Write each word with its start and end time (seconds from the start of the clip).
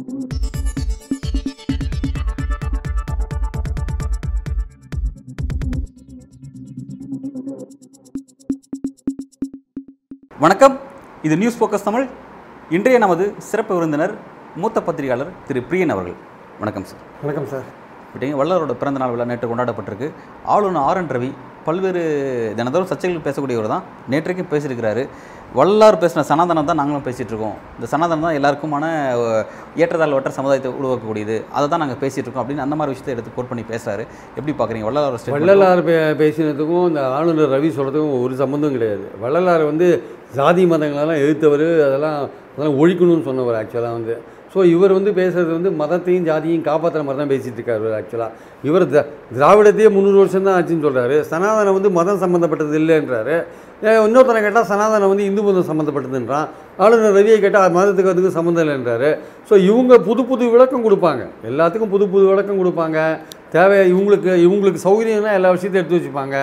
வணக்கம். 0.00 0.28
இது 11.22 11.36
news 11.36 11.62
focus 11.62 11.82
Tamil. 11.82 12.08
இன்றைய 12.70 12.98
நமது 12.98 13.34
சிறப்பு 13.38 13.74
விருந்தினர் 13.74 14.14
மூத்த 14.56 14.82
பத்திரிகையாளர் 14.82 15.32
திரு 15.46 15.62
பிரியன் 15.70 15.88
அவர்கள். 15.88 16.14
வணக்கம் 16.58 16.84
சார். 16.84 16.98
வணக்கம் 17.22 17.46
சார். 17.46 17.62
விட்டீங்க 18.14 18.20
வள்ளலரோட 18.20 18.72
பிறந்த 18.72 18.98
நாள் 18.98 19.10
விழா 19.10 19.24
நேற்று 19.24 19.50
கொண்டாடப்பட்டிருக்கு. 19.50 20.12
ஆளுநர் 20.44 20.82
ஆர் 20.82 20.96
என் 20.96 21.06
ரவி 21.06 21.32
பல்வேறு 21.64 22.52
தினந்தோறும் 22.56 22.88
சர்ச்சைகள் 22.88 23.26
பேசக்கூடியவர் 23.26 23.66
தான். 23.66 23.82
நேற்றைக்கும் 24.10 24.50
பேசியிருக்கிறாரு. 24.50 25.08
வள்ளலார் 25.52 25.96
பேசின 26.00 26.22
சனாதனம் 26.28 26.66
தான் 26.66 26.78
நாங்களும் 26.80 27.04
பேசிகிட்டு 27.06 27.32
இருக்கோம் 27.32 27.56
இந்த 27.76 27.86
சனாதனம் 27.92 28.24
தான் 28.26 28.36
எல்லாருக்குமான 28.38 28.84
அஹ், 29.14 29.44
ஏற்றத்தாழ்வற்ற 29.80 30.30
சமுதாயத்தை 30.36 30.70
உருவாக்கக்கூடியது. 30.74 31.36
அதை 31.52 31.64
தான் 31.66 31.82
நாங்கள் 31.82 32.00
பேசிகிட்டு 32.02 32.26
இருக்கோம் 32.26 32.42
அப்படின்னு 32.42 32.64
அந்த 32.64 32.76
மாதிரி 32.76 32.92
விஷயத்தை 32.92 33.14
எடுத்து 33.14 33.32
கோட் 33.32 33.50
பண்ணி 33.50 33.64
பேசுகிறாரு 33.70 34.04
எப்படி 34.36 34.52
பார்க்குறீங்க? 34.54 34.86
வள்ளலார் 34.88 35.16
வள்ளலார் 35.36 35.82
பேசினதுக்கும் 36.20 36.86
இந்த 36.90 37.02
ஆளுநர் 37.16 37.52
ரவி 37.54 37.70
சொல்கிறதுக்கும் 37.76 38.20
ஒரு 38.20 38.36
சம்மந்தம் 38.40 38.76
கிடையாது. 38.76 39.06
வள்ளலார் 39.24 39.64
வந்து 39.66 39.88
ஜாதி 40.34 40.64
மதங்களெல்லாம் 40.70 41.22
எதிர்த்தவர் 41.22 41.66
அதெல்லாம் 41.86 42.18
அதெல்லாம் 42.50 42.78
ஒழிக்கணும்னு 42.80 43.28
சொன்னவர் 43.28 43.58
ஆக்சுவலாக 43.60 43.96
வந்து. 43.98 44.16
ஸோ 44.52 44.60
இவர் 44.74 44.92
வந்து 44.98 45.10
பேசுறது 45.18 45.50
வந்து 45.56 45.70
மதத்தையும் 45.80 46.24
ஜாதியையும் 46.28 46.64
காப்பாற்றுற 46.68 47.02
மாதிரி 47.06 47.20
தான் 47.22 47.32
பேசிகிட்டு 47.32 47.58
இருக்காரு 47.60 47.90
ஆக்சுவலாக 47.98 48.30
இவர் 48.68 48.84
த 48.94 49.02
திராவிடத்தையே 49.36 49.88
முந்நூறு 49.96 50.18
வருஷம் 50.22 50.46
தான் 50.48 50.56
ஆச்சுன்னு 50.58 50.86
சொல்கிறாரு 50.86 51.16
சனாதனம் 51.32 51.76
வந்து 51.76 51.90
மதம் 51.98 52.22
சம்மந்தப்பட்டது 52.22 52.78
இல்லைன்றாரு. 52.80 53.36
இன்னொருத்தனை 54.06 54.40
கேட்டால் 54.46 54.66
சனாதனம் 54.70 55.10
வந்து 55.12 55.26
இந்து 55.28 55.42
மதம் 55.48 55.68
சம்மந்தப்பட்டதுன்றான் 55.68 56.48
ஆளுநர் 56.84 57.14
ரவியை 57.18 57.36
கேட்டால் 57.44 57.76
மதத்துக்கு 57.76 58.12
அதுக்கு 58.12 58.32
சம்மந்தம் 58.38 58.64
இல்லைன்றாரு. 58.64 59.10
ஸோ 59.50 59.54
இவங்க 59.70 59.94
புது 60.08 60.24
புது 60.30 60.50
விளக்கம் 60.54 60.86
கொடுப்பாங்க. 60.86 61.22
எல்லாத்துக்கும் 61.50 61.92
புது 61.94 62.04
புது 62.14 62.24
விளக்கம் 62.32 62.60
கொடுப்பாங்க. 62.62 62.98
தேவை 63.54 63.78
இவங்களுக்கு 63.92 64.32
இவங்களுக்கு 64.46 64.82
சௌகரியம்னா 64.86 65.32
எல்லா 65.38 65.52
விஷயத்தையும் 65.54 65.82
எடுத்து 65.82 65.98
வச்சுப்பாங்க. 65.98 66.36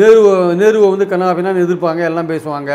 நேரு 0.00 0.18
நேருவை 0.62 0.88
வந்து 0.94 1.06
கண்ணாபின்னான்னு 1.12 1.64
எதிர்ப்பாங்க 1.66 2.02
எல்லாம் 2.10 2.32
பேசுவாங்க. 2.32 2.72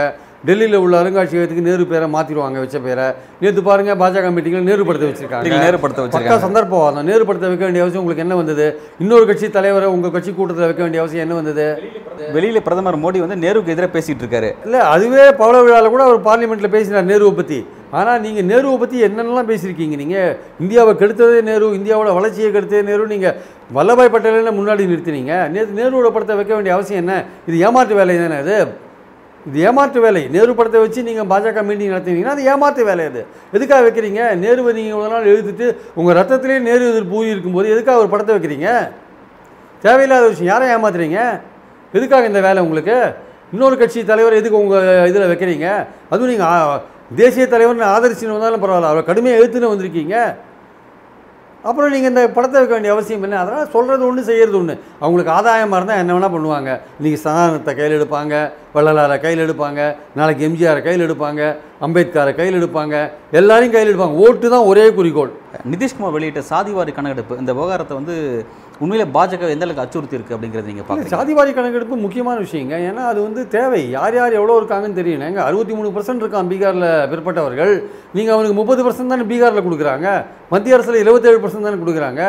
டெல்லியில் 0.47 0.77
உள்ள 0.83 0.95
அருங்காட்சியகத்துக்கு 1.01 1.65
நேரு 1.67 1.83
பேரை 1.91 2.07
மாற்றிடுவாங்க 2.15 2.57
வச்ச 2.63 2.77
பேரை. 2.87 3.05
நேற்று 3.41 3.61
பாருங்க 3.67 3.91
பாஜக 4.01 4.31
மீட்டிங்கில் 4.35 4.67
நேரு 4.69 4.87
படத்தை 4.87 5.07
வச்சிருக்காங்க. 5.09 5.61
நேரு 5.65 5.77
படத்தை 5.83 5.99
பக்கா 6.01 6.07
வச்சிருக்காங்க. 6.07 6.45
சந்தர்ப்பவாதம். 6.47 7.07
நேரு 7.09 7.23
படத்தை 7.29 7.49
வைக்க 7.51 7.65
வேண்டிய 7.67 7.83
அவசியம் 7.85 8.03
உங்களுக்கு 8.03 8.25
என்ன 8.25 8.35
வந்தது? 8.41 8.67
இன்னொரு 9.03 9.25
கட்சி 9.29 9.47
தலைவரை 9.57 9.87
உங்கள் 9.95 10.13
கட்சி 10.15 10.33
கூட்டத்தில் 10.39 10.67
வைக்க 10.69 10.83
வேண்டிய 10.85 11.01
அவசியம் 11.03 11.25
என்ன 11.27 11.37
வந்தது? 11.39 11.67
வெளியில 12.35 12.59
பிரதமர் 12.67 13.01
மோடி 13.05 13.19
வந்து 13.23 13.37
நேருக்கு 13.45 13.73
எதிராக 13.75 13.91
பேசிட்டு 13.95 14.23
இருக்காரு. 14.25 14.51
இல்லை 14.67 14.81
அதுவே 14.93 15.25
பவள 15.41 15.55
விழாவில் 15.65 15.93
கூட 15.95 16.03
அவர் 16.09 16.21
பார்லிமெண்ட்டில் 16.29 16.73
பேசினார் 16.77 17.09
நேருவை 17.11 17.33
பற்றி 17.41 17.59
ஆனால் 17.97 18.21
நீங்கள் 18.23 18.47
நேருவை 18.51 18.77
பற்றி 18.79 18.97
என்னென்னலாம் 19.07 19.49
பேசியிருக்கீங்க 19.51 19.97
நீங்கள் 20.03 20.31
இந்தியாவை 20.63 20.93
கெடுத்ததே 21.01 21.41
நேரு 21.49 21.65
இந்தியாவோட 21.79 22.09
வளர்ச்சியை 22.17 22.49
கெடுத்ததே 22.55 22.85
நேரு 22.89 23.03
நீங்கள் 23.13 23.35
வல்லபாய் 23.75 24.13
பட்டேலை 24.15 24.51
முன்னாடி 24.57 24.89
நிறுத்தினீங்க. 24.93 25.35
நேற்று 25.53 25.79
நேருவோட 25.81 26.09
படத்தை 26.15 26.35
வைக்க 26.39 26.53
வேண்டிய 26.57 26.73
அவசியம் 26.77 27.01
என்ன? 27.03 27.13
இது 27.49 27.55
ஏமாற்று 27.67 27.99
வேலை 27.99 28.17
தானே 28.23 28.39
அது 28.45 28.57
இது 29.47 29.59
ஏமாற்று 29.67 29.99
வேலை. 30.01 30.21
நேரு 30.35 30.55
படத்தை 30.55 30.79
வச்சு 30.81 31.01
நீங்கள் 31.07 31.27
பாஜக 31.31 31.63
மீட்டிங் 31.63 31.91
நடத்தினீங்கன்னா 31.93 32.33
அது 32.35 32.45
ஏமாற்று 32.51 32.85
வேலை 32.85 33.05
அது. 33.05 33.21
எதுக்காக 33.55 33.81
வைக்கிறீங்க? 33.87 34.21
நேருவை 34.43 34.71
நீங்கள் 34.77 34.95
இவ்வளோ 34.95 35.09
நாள் 35.09 35.31
எழுதிட்டு 35.33 35.65
உங்கள் 35.95 36.17
ரத்தத்திலே 36.19 36.59
நேரு 36.59 36.89
எதிர்ப்பு 36.91 37.15
ஊறி 37.19 37.33
இருக்கும்போது 37.35 37.69
எதுக்காக 37.69 38.01
ஒரு 38.03 38.09
படத்தை 38.09 38.35
வைக்கிறீங்க? 38.35 38.69
தேவையில்லாத 39.81 40.27
விஷயம். 40.27 40.51
யாரை 40.53 40.67
ஏமாத்துறீங்க? 40.75 41.19
எதுக்காக 41.93 42.25
இந்த 42.25 42.41
வேலை 42.47 42.63
உங்களுக்கு? 42.63 42.97
இன்னொரு 43.51 43.77
கட்சி 43.77 44.05
தலைவர் 44.05 44.39
எதுக்கு 44.39 44.61
உங்கள் 44.63 45.07
இதில் 45.09 45.29
வைக்கிறீங்க? 45.31 45.67
அதுவும் 46.09 46.31
நீங்கள் 46.33 46.81
தேசிய 47.15 47.45
தலைவர்னு 47.45 47.91
ஆதரிச்சுன்னு 47.95 48.37
வந்தாலும் 48.37 48.63
பரவாயில்ல. 48.63 48.91
அவரை 48.91 49.03
கடுமையாக 49.03 49.39
எழுத்துன்னு 49.41 49.71
வந்திருக்கீங்க. 49.73 50.35
அப்புறம் 51.69 51.91
நீங்கள் 51.93 52.11
இந்த 52.11 52.21
படத்தை 52.35 52.57
வைக்க 52.59 52.73
வேண்டிய 52.75 52.93
அவசியம் 52.95 53.23
என்ன? 53.27 53.37
அதனால் 53.43 53.69
சொல்கிறது 53.75 54.03
ஒன்று 54.07 54.27
செய்கிறது 54.29 54.57
ஒன்று 54.61 54.73
அவங்களுக்கு 55.03 55.31
ஆதாயமாக 55.37 55.77
இருந்தால் 55.79 56.01
என்ன 56.01 56.11
வேணால் 56.15 56.33
பண்ணுவாங்க. 56.35 56.71
இன்றைக்கி 56.97 57.19
சதானத்தை 57.23 57.73
கையில் 57.79 57.95
எடுப்பாங்க 57.99 58.33
வள்ளலாரை 58.75 59.15
கையில் 59.23 59.43
எடுப்பாங்க 59.45 59.81
நாளைக்கு 60.19 60.45
எம்ஜிஆரை 60.47 60.81
கையில் 60.87 61.05
எடுப்பாங்க 61.07 61.41
அம்பேத்கரை 61.85 62.33
கையில் 62.39 62.59
எடுப்பாங்க 62.59 62.95
எல்லாரையும் 63.39 63.73
கையில் 63.75 63.91
எடுப்பாங்க. 63.91 64.17
ஓட்டு 64.25 64.53
தான் 64.55 64.67
ஒரே 64.71 64.85
குறிக்கோள். 64.99 65.33
நிதிஷ்குமார் 65.71 66.15
வெளியிட்ட 66.15 66.41
சாதிவாரி 66.51 66.91
கணக்கெடுப்பு 66.95 67.41
இந்த 67.41 67.51
விவகாரத்தை 67.57 67.95
வந்து 68.01 68.15
உண்மையிலே 68.83 69.05
பாஜக 69.15 69.49
எந்த 69.55 69.65
அளவுக்கு 69.65 69.83
அச்சுறுத்தி 69.83 70.17
இருக்கு 70.17 70.33
அப்படிங்கிறது 70.35 70.69
நீங்க 70.71 70.81
இல்ல, 70.81 70.87
பாக்குறீங்க? 70.89 71.13
சாதிவாரி 71.15 71.51
கணக்கெடுப்பு 71.57 71.97
முக்கியமான 72.05 72.37
விஷயங்க. 72.45 72.75
ஏன்னா 72.87 73.03
அது 73.11 73.19
வந்து 73.27 73.41
தேவை. 73.55 73.81
யார் 73.97 74.17
யார் 74.19 74.37
எவ்வளோ 74.39 74.57
இருக்காங்கன்னு 74.61 74.99
தெரியணும் 75.01 75.29
எங்க 75.31 75.41
அறுபத்தி 75.49 75.73
மூணு 75.77 75.89
பர்சன்ட் 75.97 76.23
இருக்கான் 76.23 76.49
பீகாரில் 76.51 76.89
பிற்பட்டவர்கள். 77.11 77.73
நீங்கள் 78.17 78.35
அவனுக்கு 78.35 78.57
முப்பது 78.59 78.83
பர்சன்ட் 78.87 79.13
தானே 79.13 79.27
பீகாரில் 79.31 79.65
கொடுக்குறாங்க. 79.67 80.07
மத்திய 80.53 80.77
அரசில் 80.77 81.01
இருபத்தேழு 81.05 81.41
பர்சன்ட் 81.45 81.67
தானே 81.69 81.81
கொடுக்குறாங்க. 81.83 82.21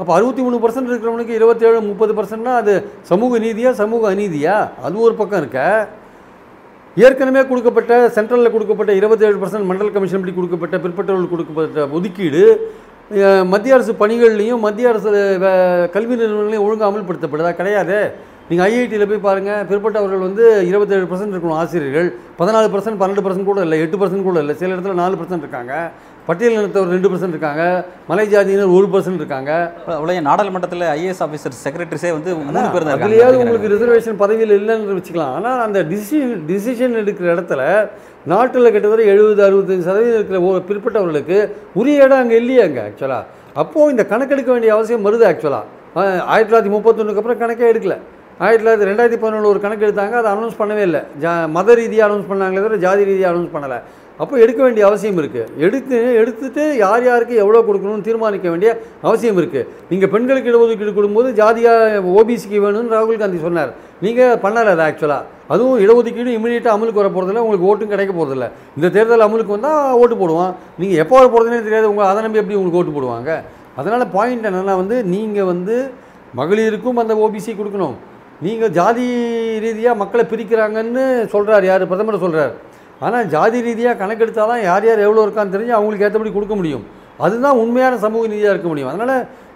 அப்போ 0.00 0.10
அறுபத்தி 0.18 0.42
மூணு 0.44 0.58
பர்சன்ட் 0.64 0.90
இருக்கிறவனுக்கு 0.90 1.38
இருபத்தேழு 1.40 1.80
முப்பது 1.92 2.12
பர்சன்ட்னா 2.18 2.52
அது 2.62 2.74
சமூக 3.10 3.38
நீதியா 3.46 3.72
சமூக 3.82 4.12
அநீதியா? 4.14 4.54
அது 4.86 5.04
ஒரு 5.08 5.16
பக்கம் 5.22 5.42
இருக்க. 5.42 5.60
ஏற்கனவே 6.96 7.42
கொடுக்கப்பட்ட 7.50 7.94
சென்ட்ரலில் 8.14 8.52
கொடுக்கப்பட்ட 8.54 8.92
இருபத்தேழு 9.00 9.40
பர்சன்ட் 9.42 9.68
மண்டல் 9.70 9.92
கமிஷன் 9.96 10.22
படி 10.22 10.32
கொடுக்கப்பட்ட 10.38 10.76
பிற்பட்டவர்களுக்கு 10.84 11.34
கொடுக்கப்பட்ட 11.34 11.84
ஒதுக்கீடு 11.98 12.44
மத்திய 13.10 13.74
அரசு 13.74 13.92
பணிகள்லையும் 14.00 14.64
மத்திய 14.64 14.88
அரசு 14.88 15.10
கல்வி 15.94 16.14
நிறுவனங்களையும் 16.14 16.66
ஒழுங்காக 16.66 16.90
அமல்படுத்தப்படுதா? 16.90 17.50
கிடையாது. 17.60 17.96
நீங்கள் 18.48 18.66
ஐஐடியில் 18.66 19.08
போய் 19.10 19.24
பாருங்கள் 19.24 19.64
பிற்பட்டவர்கள் 19.70 20.22
வந்து 20.26 20.44
இருபத்தேழு 20.68 21.08
பர்சன்ட் 21.10 21.34
இருக்கணும் 21.34 21.58
ஆசிரியர்கள். 21.62 22.08
பதினாலு 22.38 22.70
பர்சன்ட் 22.74 23.00
பன்னெண்டு 23.02 23.24
பர்சன்ட் 23.26 23.50
கூட 23.50 23.60
இல்லை 23.66 23.78
எட்டு 23.84 23.98
பர்சன்ட் 24.02 24.28
கூட 24.28 24.38
இல்லை. 24.44 24.54
சில 24.60 24.74
இடத்துல 24.74 24.94
நாலு 25.02 25.18
பர்சன்ட் 25.20 25.44
இருக்காங்க. 25.44 25.74
பட்டியல் 26.28 26.56
இனத்தவர் 26.56 26.92
ரெண்டு 26.94 27.08
பர்சன்ட் 27.12 27.34
இருக்காங்க. 27.34 27.62
மலை 28.10 28.24
ஜாதியினர் 28.32 28.74
ஒரு 28.76 28.86
பர்சன்ட் 28.92 29.20
இருக்காங்க. 29.22 29.50
அவ்வளோ 29.96 30.16
நாடாளுமன்றத்தில் 30.28 30.84
ஐஏஎஸ் 30.96 31.22
ஆஃபீஸர் 31.26 31.56
செக்ரட்டரிஸே 31.64 32.12
வந்து 32.16 32.30
மூணு 32.42 32.68
பேர் 32.74 32.86
தான் 32.88 33.02
அதுலயாவது 33.06 33.40
உங்களுக்கு 33.42 33.72
ரிசர்வேஷன் 33.74 34.20
பதவியில் 34.22 34.54
இல்லைன்னு 34.60 34.98
வச்சுக்கலாம். 35.00 35.34
ஆனால் 35.38 35.64
அந்த 35.66 35.80
டிசிஷன் 35.92 36.36
டிசிஷன் 36.52 37.00
எடுக்கிற 37.02 37.28
இடத்துல 37.34 37.62
நாட்டில் 38.32 38.72
கிட்டத்தட்ட 38.76 39.10
எழுபது 39.14 39.42
அறுபத்தஞ்சு 39.48 39.88
சதவீதம் 39.90 40.18
இருக்கிற 40.20 40.38
பிற்பட்டவர்களுக்கு 40.70 41.38
உரிய 41.80 42.06
இடம் 42.06 42.22
அங்கே 42.22 42.38
இல்லையே 42.42 42.62
அங்கே 42.68 42.82
ஆக்சுவலாக 42.86 43.26
அப்போது 43.60 43.92
இந்த 43.94 44.02
கணக்கெடுக்க 44.14 44.50
வேண்டிய 44.54 44.72
அவசியம் 44.78 45.06
வருது 45.08 45.26
ஆக்சுவலாக 45.32 45.66
ஆயிரத்தி 46.32 46.50
தொள்ளாயிரத்தி 46.50 46.74
முப்பத்தொன்னுக்கு 46.74 47.20
அப்புறம் 47.22 47.40
கணக்கே 47.44 47.70
எடுக்கல. 47.72 47.94
ஆயிரத்தி 48.44 48.62
தொள்ளாயிரத்தி 48.62 48.88
ரெண்டாயிரத்தி 48.88 49.18
பதினொன்று 49.22 49.50
ஒரு 49.52 49.60
கணக்கு 49.62 49.84
எடுத்தாங்க 49.86 50.14
அதை 50.20 50.28
அனௌன்ஸ் 50.34 50.60
பண்ணவே 50.60 50.82
இல்லை. 50.88 51.00
ஜா 51.22 51.32
மத 51.56 51.74
ரீதியாக 51.80 52.06
அனௌன்ஸ் 52.08 52.28
பண்ணாங்களே 52.30 52.62
தவிர 52.64 52.78
ஜாதி 52.84 53.02
ரீதியாக 53.08 53.32
அனௌன்ஸ் 53.32 53.52
பண்ணலை. 53.56 53.78
அப்போ 54.22 54.34
எடுக்க 54.44 54.60
வேண்டிய 54.64 54.82
அவசியம் 54.88 55.18
இருக்குது 55.20 55.60
எடுத்து 55.66 55.98
எடுத்துட்டு 56.20 56.62
யார் 56.84 57.04
யாருக்கு 57.08 57.34
எவ்வளோ 57.42 57.60
கொடுக்கணும்னு 57.68 58.06
தீர்மானிக்க 58.08 58.46
வேண்டிய 58.52 58.70
அவசியம் 59.08 59.38
இருக்குது 59.40 59.66
நீங்கள் 59.90 60.10
பெண்களுக்கு 60.14 60.50
இடஒதுக்கீடு 60.52 60.92
கொடுக்கும்போது 60.96 61.30
ஜாதியாக 61.40 62.02
ஓபிசிக்கு 62.18 62.58
வேணும்னு 62.64 62.94
ராகுல் 62.96 63.22
காந்தி 63.22 63.38
சொன்னார். 63.46 63.70
நீங்கள் 64.04 64.36
பண்ணலை 64.44 64.72
அது 64.74 64.84
ஆக்சுவலாக 64.88 65.24
அதுவும் 65.54 65.80
இடஒதுக்கீடு 65.84 66.36
இமீடியட்டாக 66.38 66.76
அமலுக்கு 66.76 67.02
வர 67.02 67.10
போகிறதில்ல 67.14 67.44
உங்களுக்கு 67.46 67.68
ஓட்டும் 67.70 67.92
கிடைக்க 67.94 68.12
போகிறதில்ல 68.18 68.48
இந்த 68.76 68.90
தேர்தல் 68.96 69.26
அமலுக்கு 69.28 69.56
வந்தால் 69.56 69.96
ஓட்டு 70.02 70.16
போடுவான் 70.22 70.52
நீங்கள் 70.80 71.00
எப்போ 71.04 71.16
வர 71.18 71.26
போகிறதுனே 71.32 71.64
தெரியாது. 71.68 71.90
உங்கள் 71.92 72.08
அதை 72.10 72.20
நம்பி 72.26 72.42
எப்படி 72.42 72.58
உங்களுக்கு 72.60 72.80
ஓட்டு 72.82 72.96
போடுவாங்க? 72.98 73.30
அதனால் 73.80 74.10
பாயிண்ட் 74.16 74.48
என்னென்னா 74.50 74.76
வந்து 74.82 74.96
நீங்கள் 75.14 75.50
வந்து 75.52 75.76
மகளிருக்கும் 76.38 77.00
அந்த 77.02 77.14
ஓபிசி 77.24 77.52
கொடுக்கணும். 77.60 77.96
நீங்கள் 78.46 78.74
ஜாதி 78.78 79.06
ரீதியாக 79.64 80.00
மக்களை 80.02 80.24
பிரிக்கிறாங்கன்னு 80.32 81.04
சொல்கிறார் 81.34 81.66
யார்? 81.70 81.90
பிரதமர் 81.92 82.24
சொல்கிறார் 82.26 82.52
ஆனால் 83.06 83.28
ஜாதி 83.34 83.58
ரீதியாக 83.66 83.98
கணக்கெடுத்தால் 84.02 84.50
தான் 84.52 84.64
யார் 84.70 84.86
யார் 84.88 85.06
எவ்வளோ 85.08 85.22
இருக்கான்னு 85.26 85.54
தெரிஞ்சு 85.54 85.74
அவங்களுக்கு 85.78 86.06
ஏற்றபடி 86.06 86.32
கொடுக்க 86.34 86.54
முடியும். 86.60 86.84
அதுதான் 87.24 87.60
உண்மையான 87.62 87.94
சமூக 88.04 88.24
நீதியாக 88.32 88.54
இருக்க 88.54 88.68
முடியும். 88.70 88.90
அதனால் 88.92 89.14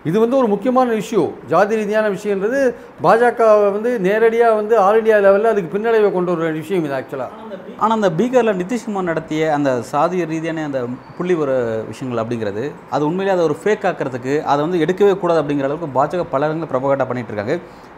இது 0.08 0.16
வந்து 0.22 0.36
ஒரு 0.40 0.48
முக்கியமான 0.52 0.96
இஷ்யூ 1.02 1.22
ஜாதி 1.50 1.74
ரீதியான 1.80 2.06
விஷயன்றது 2.16 2.58
பாஜக 3.04 3.46
வந்து 3.76 3.90
நேரடியாக 4.06 4.58
வந்து 4.60 4.74
ஆல் 4.86 4.98
இண்டியா 4.98 5.18
லெவலில் 5.26 5.50
அதுக்கு 5.52 5.70
பின்னடைவை 5.74 6.10
கொண்டு 6.16 6.32
வர 6.34 6.50
விஷயம் 6.58 6.84
இது 6.88 6.96
ஆக்சுவலாக 6.98 7.42
ஆனால் 7.82 7.96
அந்த 7.98 8.08
பீகாரில் 8.18 8.58
நிதிஷ்குமார் 8.60 9.08
நடத்திய 9.10 9.46
அந்த 9.56 9.70
சாதிய 9.92 10.24
ரீதியான 10.32 10.64
அந்த 10.68 10.80
புள்ளி 11.16 11.34
ஒரு 11.44 11.54
விஷயங்கள் 11.90 12.20
அப்படிங்கிறது 12.22 12.64
அது 12.94 13.02
உண்மையிலே 13.08 13.32
அதை 13.36 13.44
ஒரு 13.48 13.56
ஃபேக் 13.62 13.86
ஆக்கிறதுக்கு 13.90 14.34
அதை 14.52 14.60
வந்து 14.66 14.80
எடுக்கவே 14.84 15.14
கூடாது 15.22 15.40
அப்படிங்கிற 15.42 15.68
அளவுக்கு 15.68 15.88
பாஜக 15.96 16.26
பல 16.34 16.48
இடங்களில் 16.48 16.70
ப்ரொபகேட்டா 16.72 17.06
பண்ணிட்டு 17.10 17.32
இருக்காங்க. 17.32 17.56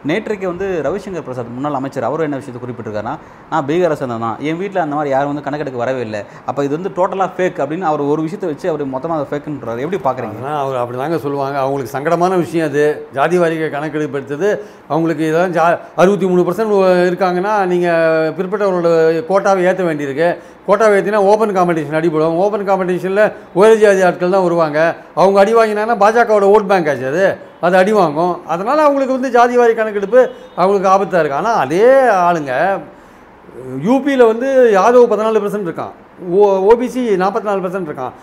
நேற்றைக்கு 0.09 0.45
வந்து 0.51 0.65
ரவிசங்கர் 0.87 1.25
பிரசாத் 1.27 1.53
முன்னாள் 1.57 1.77
அமைச்சர் 1.79 2.07
அவர் 2.09 2.25
என்ன 2.27 2.39
விஷயத்தை 2.41 2.61
குறிப்பிட்டிருக்காருன்னா 2.63 3.13
நான் 3.51 3.67
பீகாரை 3.69 3.95
சேர்ந்தவன் 4.01 4.25
தான் 4.27 4.39
என் 4.49 4.59
வீட்டில் 4.61 4.83
அந்த 4.85 4.95
மாதிரி 4.97 5.11
யாரும் 5.15 5.31
வந்து 5.31 5.45
கணக்கெடுக்க 5.47 5.79
வரவே 5.83 6.01
இல்லை. 6.07 6.21
அப்போ 6.49 6.63
இது 6.67 6.73
வந்து 6.77 6.91
டோட்டலாக 6.97 7.29
ஃபேக் 7.37 7.61
அப்படின்னு 7.63 7.87
அவர் 7.91 8.03
ஒரு 8.11 8.21
விஷயத்தை 8.27 8.49
வச்சு 8.53 8.67
அவர் 8.71 8.83
மொத்தமாக 8.95 9.17
அதை 9.19 9.29
ஃபேக்குன்றாரு 9.31 9.83
எப்படி 9.85 10.01
பார்க்குறீங்க 10.07 10.39
அவர் 10.63 10.81
அப்படி 10.83 10.99
தாங்க 11.03 11.19
சொல்லுவாங்க. 11.27 11.57
அவங்களுக்கு 11.65 11.93
சங்கடமான 11.97 12.33
விஷயம் 12.43 12.67
அது. 12.69 12.85
ஜாதி 13.15 13.37
வாரிக 13.43 13.69
கணக்கெடுப்பு 13.75 14.19
எடுத்தது 14.19 14.49
அவங்களுக்கு 14.91 15.23
இதெல்லாம் 15.29 15.55
ஜா 15.57 15.63
அறுபத்தி 16.01 16.25
மூணு 16.31 16.41
பர்சன்ட் 16.47 16.73
இருக்காங்கன்னா 17.09 17.53
நீங்கள் 17.71 18.33
பிற்பட்டவர்களோட 18.37 18.89
கோட்டாவை 19.29 19.61
ஏற்ற 19.69 19.83
வேண்டியிருக்கு. 19.89 20.29
கோட்டாவை 20.67 20.95
ஏற்றினா 20.97 21.19
ஓப்பன் 21.31 21.53
காம்படிஷன் 21.57 21.97
அடிபடும். 21.99 22.37
ஓப்பன் 22.43 22.65
காம்படிஷனில் 22.69 23.23
உயர் 23.59 23.81
ஜாதி 23.83 24.01
ஆட்கள் 24.07 24.35
தான் 24.35 24.45
வருவாங்க. 24.47 24.79
அவங்க 25.21 25.37
அடி 25.43 25.53
வாங்கினாங்கன்னா 25.59 25.97
பாஜகவோட 26.03 26.47
ஓட் 26.55 26.69
பேங்க் 26.71 26.89
ஆச்சு 26.91 27.07
அது. 27.11 27.25
அது 27.67 27.75
அடி 27.81 27.93
வாங்கும். 27.99 28.33
அதனால் 28.53 28.85
அவங்களுக்கு 28.85 29.17
வந்து 29.17 29.33
ஜாதி 29.37 29.55
வாரி 29.61 29.75
கணக்கெடுப்பு 29.79 30.19
அவங்களுக்கு 30.61 30.91
ஆபத்தாக 30.95 31.21
இருக்குது 31.23 31.41
ஆனால் 31.41 31.59
அதே 31.63 31.87
ஆளுங்க 32.27 32.53
யூபியில் 33.87 34.29
வந்து 34.31 34.47
யாதவ் 34.79 35.11
பதினாலு 35.13 35.43
பர்சன்ட் 35.43 35.69
இருக்கான். 35.69 35.93
ஓ 36.37 36.45
ஓபிசி 36.71 37.01
நாற்பத்தி 37.21 37.47
நாலு 37.49 37.63
பர்சன்ட் 37.63 37.89
இருக்கான். 37.89 38.13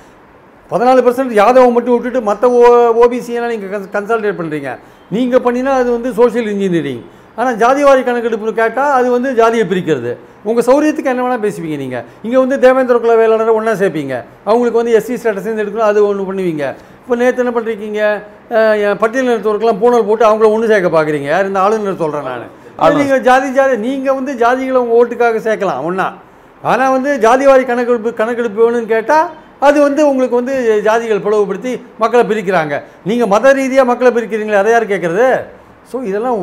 பதினாலு 0.70 1.00
பர்சன்ட் 1.06 1.32
யாதவை 1.40 1.70
மட்டும் 1.76 1.94
விட்டுட்டு 1.94 2.20
மற்ற 2.28 2.50
ஓ 2.58 2.62
ஓபிசியெல்லாம் 3.04 3.52
நீங்கள் 3.54 3.90
கன்சல்டேட் 3.96 4.38
பண்ணுறீங்க 4.40 4.70
நீங்கள் 5.16 5.44
பண்ணினா 5.46 5.72
அது 5.80 5.88
வந்து 5.96 6.10
சோஷியல் 6.20 6.48
இன்ஜினியரிங் 6.54 7.02
ஆனால் 7.40 7.56
ஜாதிவாரி 7.62 8.02
கணக்கெடுப்பு 8.08 8.52
கேட்டால் 8.62 8.92
அது 8.96 9.06
வந்து 9.14 9.28
ஜாதியை 9.38 9.64
பிரிக்கிறது. 9.70 10.10
உங்கள் 10.48 10.66
சௌரியத்துக்கு 10.68 11.10
என்ன 11.12 11.22
வேணால் 11.24 11.44
பேசுவீங்க 11.44 11.76
நீங்கள் 11.82 12.04
இங்கே 12.26 12.38
வந்து 12.42 12.56
தேவேந்திர 12.64 12.96
குல 13.04 13.14
வேளாளரை 13.20 13.52
ஒன்றா 13.58 13.72
சேர்ப்பீங்க. 13.80 14.14
அவங்களுக்கு 14.48 14.80
வந்து 14.80 14.94
எஸ்சி 14.98 15.14
ஸ்டேட்டஸ் 15.20 15.48
எடுக்கணும் 15.62 15.88
அது 15.90 15.98
ஒன்று 16.10 16.28
பண்ணுவீங்க. 16.28 16.64
இப்போ 17.00 17.16
நேற்று 17.22 17.42
என்ன 17.44 17.52
பண்ணுறீங்க 17.56 18.02
பட்டியலினத்தவருக்கெல்லாம் 19.02 19.80
பூனல் 19.82 20.06
போட்டு 20.08 20.24
அவங்கள 20.28 20.48
ஒன்று 20.54 20.70
சேர்க்க 20.72 20.90
பார்க்குறீங்க 20.96 21.28
யார் 21.34 21.50
இந்த 21.50 21.60
ஆளுநர் 21.64 22.02
சொல்கிறேன் 22.02 22.28
நான். 22.30 22.46
நீங்கள் 23.00 23.24
ஜாதி 23.28 23.48
ஜாதி 23.58 23.74
நீங்கள் 23.88 24.16
வந்து 24.18 24.32
ஜாதிகளை 24.44 24.78
உங்கள் 24.84 24.98
ஓட்டுக்காக 25.00 25.40
சேர்க்கலாம் 25.48 25.86
ஒன்றா 25.88 26.08
ஆனால் 26.62 26.92
வந்து 26.96 27.10
ஜாதிவாரி 27.24 27.64
கணக்கெடுப்பு 27.70 28.12
கணக்கெடுப்பு 28.20 28.60
வேணும்னு 28.64 28.92
கேட்டால் 28.94 29.26
அது 29.66 29.78
வந்து 29.86 30.02
உங்களுக்கு 30.10 30.40
வந்து 30.40 30.54
ஜாதிகள் 30.86 31.24
பிளவுபடுத்தி 31.26 31.72
மக்களை 32.02 32.24
பிரிக்கிறாங்க. 32.30 32.74
நீங்கள் 33.10 33.32
மத 33.34 33.52
ரீதியாக 33.60 33.90
மக்களை 33.90 34.10
பிரிக்கிறீங்களே 34.16 34.62
அதை 34.62 34.72
யார் 34.74 34.92
கேட்குறது 34.92 35.28
ஸோ 35.92 35.96
இதெல்லாம் 36.10 36.38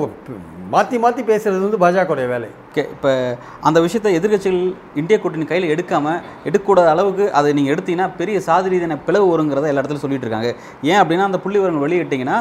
மாற்றி 0.71 0.97
மாற்றி 0.97 1.21
பேசுகிறது 1.21 1.67
வந்து 1.67 1.77
பாஜகவுடைய 1.77 2.27
வேலை. 2.27 2.49
ஓகே 2.67 2.77
இப்போ 2.77 3.37
அந்த 3.61 3.81
விஷயத்தை 3.81 4.11
எதிர்க்கட்சிகள் 4.17 4.73
இந்திய 4.95 5.19
கூட்டணி 5.19 5.45
கையில் 5.45 5.71
எடுக்காமல் 5.75 6.19
எடுக்கக்கூடாத 6.45 6.87
அளவுக்கு 6.87 7.33
அதை 7.33 7.53
நீங்கள் 7.53 7.75
எடுத்தீங்கன்னா 7.75 8.09
பெரிய 8.17 8.39
சாதி 8.39 8.69
ரீதியான 8.69 8.97
பிளவு 8.97 9.25
வருங்கிறத 9.31 9.67
எல்லா 9.67 9.81
இடத்துலையும் 9.81 10.03
சொல்லிட்டு 10.03 10.27
இருக்காங்க. 10.27 10.55
ஏன் 10.81 11.01
அப்படின்னா 11.01 11.23
அந்த 11.23 11.39
புள்ளி 11.39 11.59
விவரங்கள் 11.59 11.85
வெளியிட்டிங்கன்னா 11.85 12.37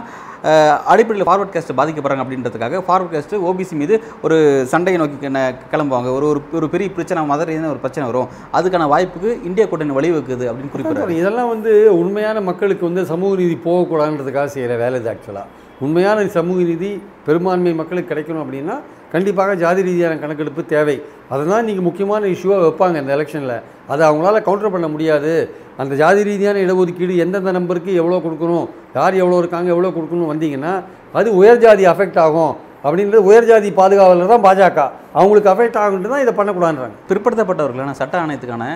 அடிப்படையில் 0.85 1.33
ஃபார்வர்ட் 1.33 1.55
காஸ்ட் 1.57 1.77
பாதிக்கப்படுறாங்க 1.77 2.25
அப்படின்றதுக்காக 2.25 2.83
ஃபார்வர்ட் 2.89 3.15
காஸ்ட் 3.15 3.37
ஓபிசி 3.51 3.73
மீது 3.73 4.03
ஒரு 4.23 4.65
சண்டையை 4.67 5.03
நோக்கி 5.03 5.27
கிள- 5.27 5.55
கிளம்புவாங்க. 5.73 6.13
ஒரு 6.13 6.27
ஒரு 6.27 6.43
ஒரு 6.53 6.69
பெரிய 6.69 6.91
பிரச்சனை 6.91 7.25
மத 7.25 7.45
ரீதியான 7.45 7.71
ஒரு 7.71 7.79
பிரச்சனை 7.79 8.11
வரும். 8.11 8.29
அதுக்கான 8.53 8.89
வாய்ப்புக்கு 8.95 9.45
இந்திய 9.45 9.69
கூட்டணி 9.69 9.95
வழிவகுக்குது 9.95 10.47
அப்படின்னு 10.51 10.71
குறிப்பிட்றாரு. 10.77 11.09
இதெல்லாம் 11.11 11.49
வந்து 11.49 11.99
உண்மையான 11.99 12.41
மக்களுக்கு 12.41 12.87
வந்து 12.87 13.05
சமூக 13.05 13.37
நீதி 13.37 13.59
போகக்கூடாதுன்றதுக்காக 13.65 14.45
செய்கிற 14.45 14.77
வேலை 14.77 15.01
இது 15.01 15.11
ஆக்சுவலாக 15.11 15.59
உண்மையான 15.85 16.25
சமூக 16.39 16.65
நீதி 16.71 16.91
பெரும்பான்மை 17.27 17.73
மக்களுக்கு 17.81 18.11
கிடைக்கணும் 18.13 18.43
அப்படின்னா 18.45 18.75
கண்டிப்பாக 19.13 19.55
ஜாதி 19.63 19.81
ரீதியான 19.87 20.17
கணக்கெடுப்பு 20.23 20.63
தேவை. 20.73 20.97
அதுதான் 21.35 21.65
நீங்கள் 21.69 21.87
முக்கியமான 21.87 22.29
இஷ்யூவாக 22.35 22.61
வைப்பாங்க 22.67 22.97
இந்த 23.03 23.13
எலெக்ஷனில். 23.17 23.57
அதை 23.93 24.03
அவங்களால 24.09 24.43
கவுண்டர் 24.49 24.75
பண்ண 24.75 24.89
முடியாது. 24.95 25.33
அந்த 25.81 25.93
ஜாதி 26.03 26.23
ரீதியான 26.29 26.61
இடஒதுக்கீடு 26.67 27.15
எந்தெந்த 27.25 27.53
நம்பருக்கு 27.59 27.93
எவ்வளோ 28.01 28.19
கொடுக்கணும் 28.27 28.67
யார் 28.99 29.21
எவ்வளோ 29.23 29.39
இருக்காங்க 29.43 29.69
எவ்வளோ 29.75 29.93
கொடுக்கணும் 29.97 30.31
வந்தீங்கன்னா 30.33 30.73
அது 31.19 31.29
உயர் 31.41 31.63
ஜாதி 31.65 31.85
அஃபெக்ட் 31.93 32.21
ஆகும் 32.27 32.53
அப்படின்றது 32.85 33.23
உயர் 33.31 33.49
ஜாதி 33.51 33.69
பாதுகாவலர் 33.81 34.33
தான் 34.35 34.45
பாஜக. 34.47 34.81
அவங்களுக்கு 35.19 35.51
அஃபெக்ட் 35.53 35.81
ஆகுன்ட்டு 35.85 36.13
தான் 36.13 36.25
இதை 36.25 36.35
பண்ணக்கூடாதுன்றாங்க. 36.39 36.97
பிற்படுத்தப்பட்டவர்களான 37.11 37.97
சட்ட 38.01 38.15
ஆணையத்துக்கான 38.21 38.67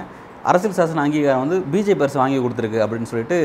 அரசியல் 0.50 0.76
சாசன 0.78 1.02
அங்கீகாரம் 1.06 1.42
வந்து 1.44 1.58
பிஜேபி 1.72 2.04
அரசு 2.04 2.18
வாங்கி 2.22 2.38
கொடுத்துருக்கு 2.44 2.78
அப்படின்னு 2.84 3.10
சொல்லிட்டு 3.10 3.36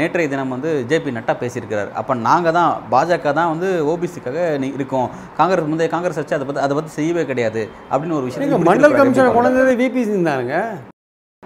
நேற்றைய 0.00 0.28
தினம் 0.32 0.54
வந்து 0.56 0.70
ஜேபி 0.90 1.16
நட்டா 1.16 1.34
பேசியிருக்கிறார். 1.42 1.90
அப்போ 2.00 2.12
நாங்கள் 2.28 2.56
தான் 2.58 2.70
பாஜக 2.92 3.32
தான் 3.38 3.50
வந்து 3.54 3.70
ஓபிசிக்காக 3.92 4.38
இருக்கோம். 4.76 5.08
காங்கிரஸ் 5.40 5.70
முந்தைய 5.72 5.90
காங்கிரஸ் 5.94 6.20
வச்சு 6.22 6.36
அதை 6.38 6.46
பற்றி 6.50 6.62
அதை 6.66 6.74
பற்றி 6.78 6.92
செய்யவே 6.98 7.24
கிடையாது 7.32 7.64
அப்படின்னு 7.92 8.18
ஒரு 8.20 8.28
விஷயம் 8.28 8.68
மண்டல் 8.70 8.98
கமிஷனை 9.00 9.32
கொண்டு 9.38 9.50
வந்தது 9.50 9.74
விபி 9.82 10.04
சிங் 10.10 10.28
தானுங்க. 10.30 10.58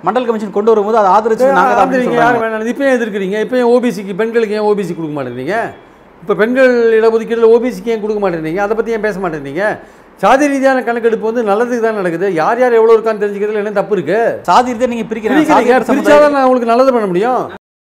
மண்டல் 0.07 0.29
கமிஷன் 0.29 0.55
கொண்டு 0.55 0.73
வரும்போது 0.73 0.99
அதை 1.01 1.11
ஆதரிச்சு 1.17 1.49
நாங்கள் 1.57 2.19
யார். 2.21 2.39
வேணாம் 2.45 2.71
இப்போ 2.75 2.85
ஏன் 2.89 2.97
எதிர்க்கிறீங்க? 2.99 3.39
இப்போ 3.47 3.57
ஏன் 3.63 3.71
ஓபிசிக்கு 3.75 4.15
பெண்களுக்கு 4.21 4.57
ஏன் 4.59 4.69
ஓபிசி 4.71 4.93
கொடுக்க 4.99 5.15
மாட்டேங்கிறீங்க? 5.17 5.57
இப்போ 6.23 6.35
பெண்கள் 6.41 6.73
இடஒதுக்கீடுல 6.97 7.51
ஓபிசிக்கு 7.55 7.93
ஏன் 7.95 8.03
கொடுக்க 8.03 8.21
மாட்டேங்கிறீங்க? 8.23 8.61
அதை 8.67 8.75
பற்றி 8.79 8.95
ஏன் 8.97 9.05
பேச 9.07 9.17
மாட்டேங்கிறீங்க? 9.23 9.65
சாதி 10.21 10.47
ரீதியான 10.47 10.83
கணக்கெடுப்பு 10.83 11.27
வந்து 11.29 11.43
நல்லதுக்கு 11.43 11.81
தான் 11.81 11.99
நடக்குது. 12.01 12.27
யார் 12.35 12.61
யார் 12.61 12.73
எவ்வளோ 12.73 12.95
இருக்கான்னு 12.97 13.23
தெரிஞ்சுக்கிறதுல 13.23 13.63
என்ன 13.63 13.73
தப்பு 13.73 13.95
இருக்கு? 13.97 14.19
சாதி 14.43 14.71
ரீதியாக 14.71 14.91
நீங்கள் 14.93 15.09
பிரிக்கிறீங்க. 15.11 15.81
பிரிச்சாதான் 15.91 16.35
நான் 16.37 16.47
உங்களுக்கு 16.47 16.71
நல்லது 16.73 16.93
பண்ண 16.93 17.07
முடியும்? 17.07 17.43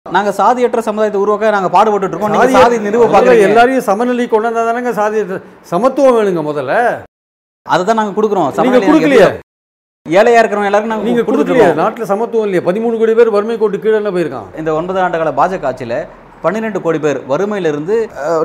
நாங்கள் 0.05 0.35
சாதியற்ற 0.35 0.81
சமுதாயத்தை 0.81 1.19
உருவாக்க 1.21 1.49
நாங்கள் 1.51 1.71
பாடுபட்டு 1.71 2.05
இருக்கோம். 2.05 2.33
நீங்கள் 2.33 2.49
சாதி- 2.49 2.63
சாதி 2.63 2.77
நிறுவ 2.79 3.05
பார்க்குறீங்க 3.07 3.47
எல்லாரையும் 3.47 3.85
சமநிலை 3.87 4.25
கொண்டு 4.27 4.47
வந்தா 4.49 4.63
தானங்க 4.67 4.91
சாதி 4.93 5.21
சமத்துவம் 5.67 6.15
வேணுங்க 6.17 6.43
முதல்ல. 6.43 6.73
அதை 7.65 7.81
தான் 7.85 7.99
நாங்கள் 8.01 8.17
கொடுக்குறோம். 8.17 8.49
நீங்க 8.65 8.79
கொடுக்கலையே. 8.81 9.27
ஏழையா 10.05 10.39
இருக்கிறவங்க 10.41 10.69
எல்லாருக்கும் 10.71 11.07
நீங்க 11.07 11.21
கொடுத்துருக்கோம் 11.21 11.57
கொடுக்கலையே. 11.57 11.81
நாட்டில் 11.81 12.09
சமத்துவம் 12.11 12.45
இல்லையா. 12.47 12.63
பதிமூணு 12.67 12.97
கோடி 12.97 13.13
பேர் 13.13 13.29
வறுமை 13.29 13.57
கோட்டு 13.57 13.79
கீழே 13.79 13.99
போயிருக்கான்? 14.09 14.47
இந்த 14.57 14.69
ஒன்பது 14.73 15.01
ஆண்டு 15.01 15.17
கால 15.17 15.33
பாஜக 15.39 15.65
ஆட்சியில் 15.65 15.97
பன்னிரெண்டு 16.43 16.79
கோடி 16.85 16.99
பேர் 17.05 17.19
வறுமையிலிருந்து 17.31 17.95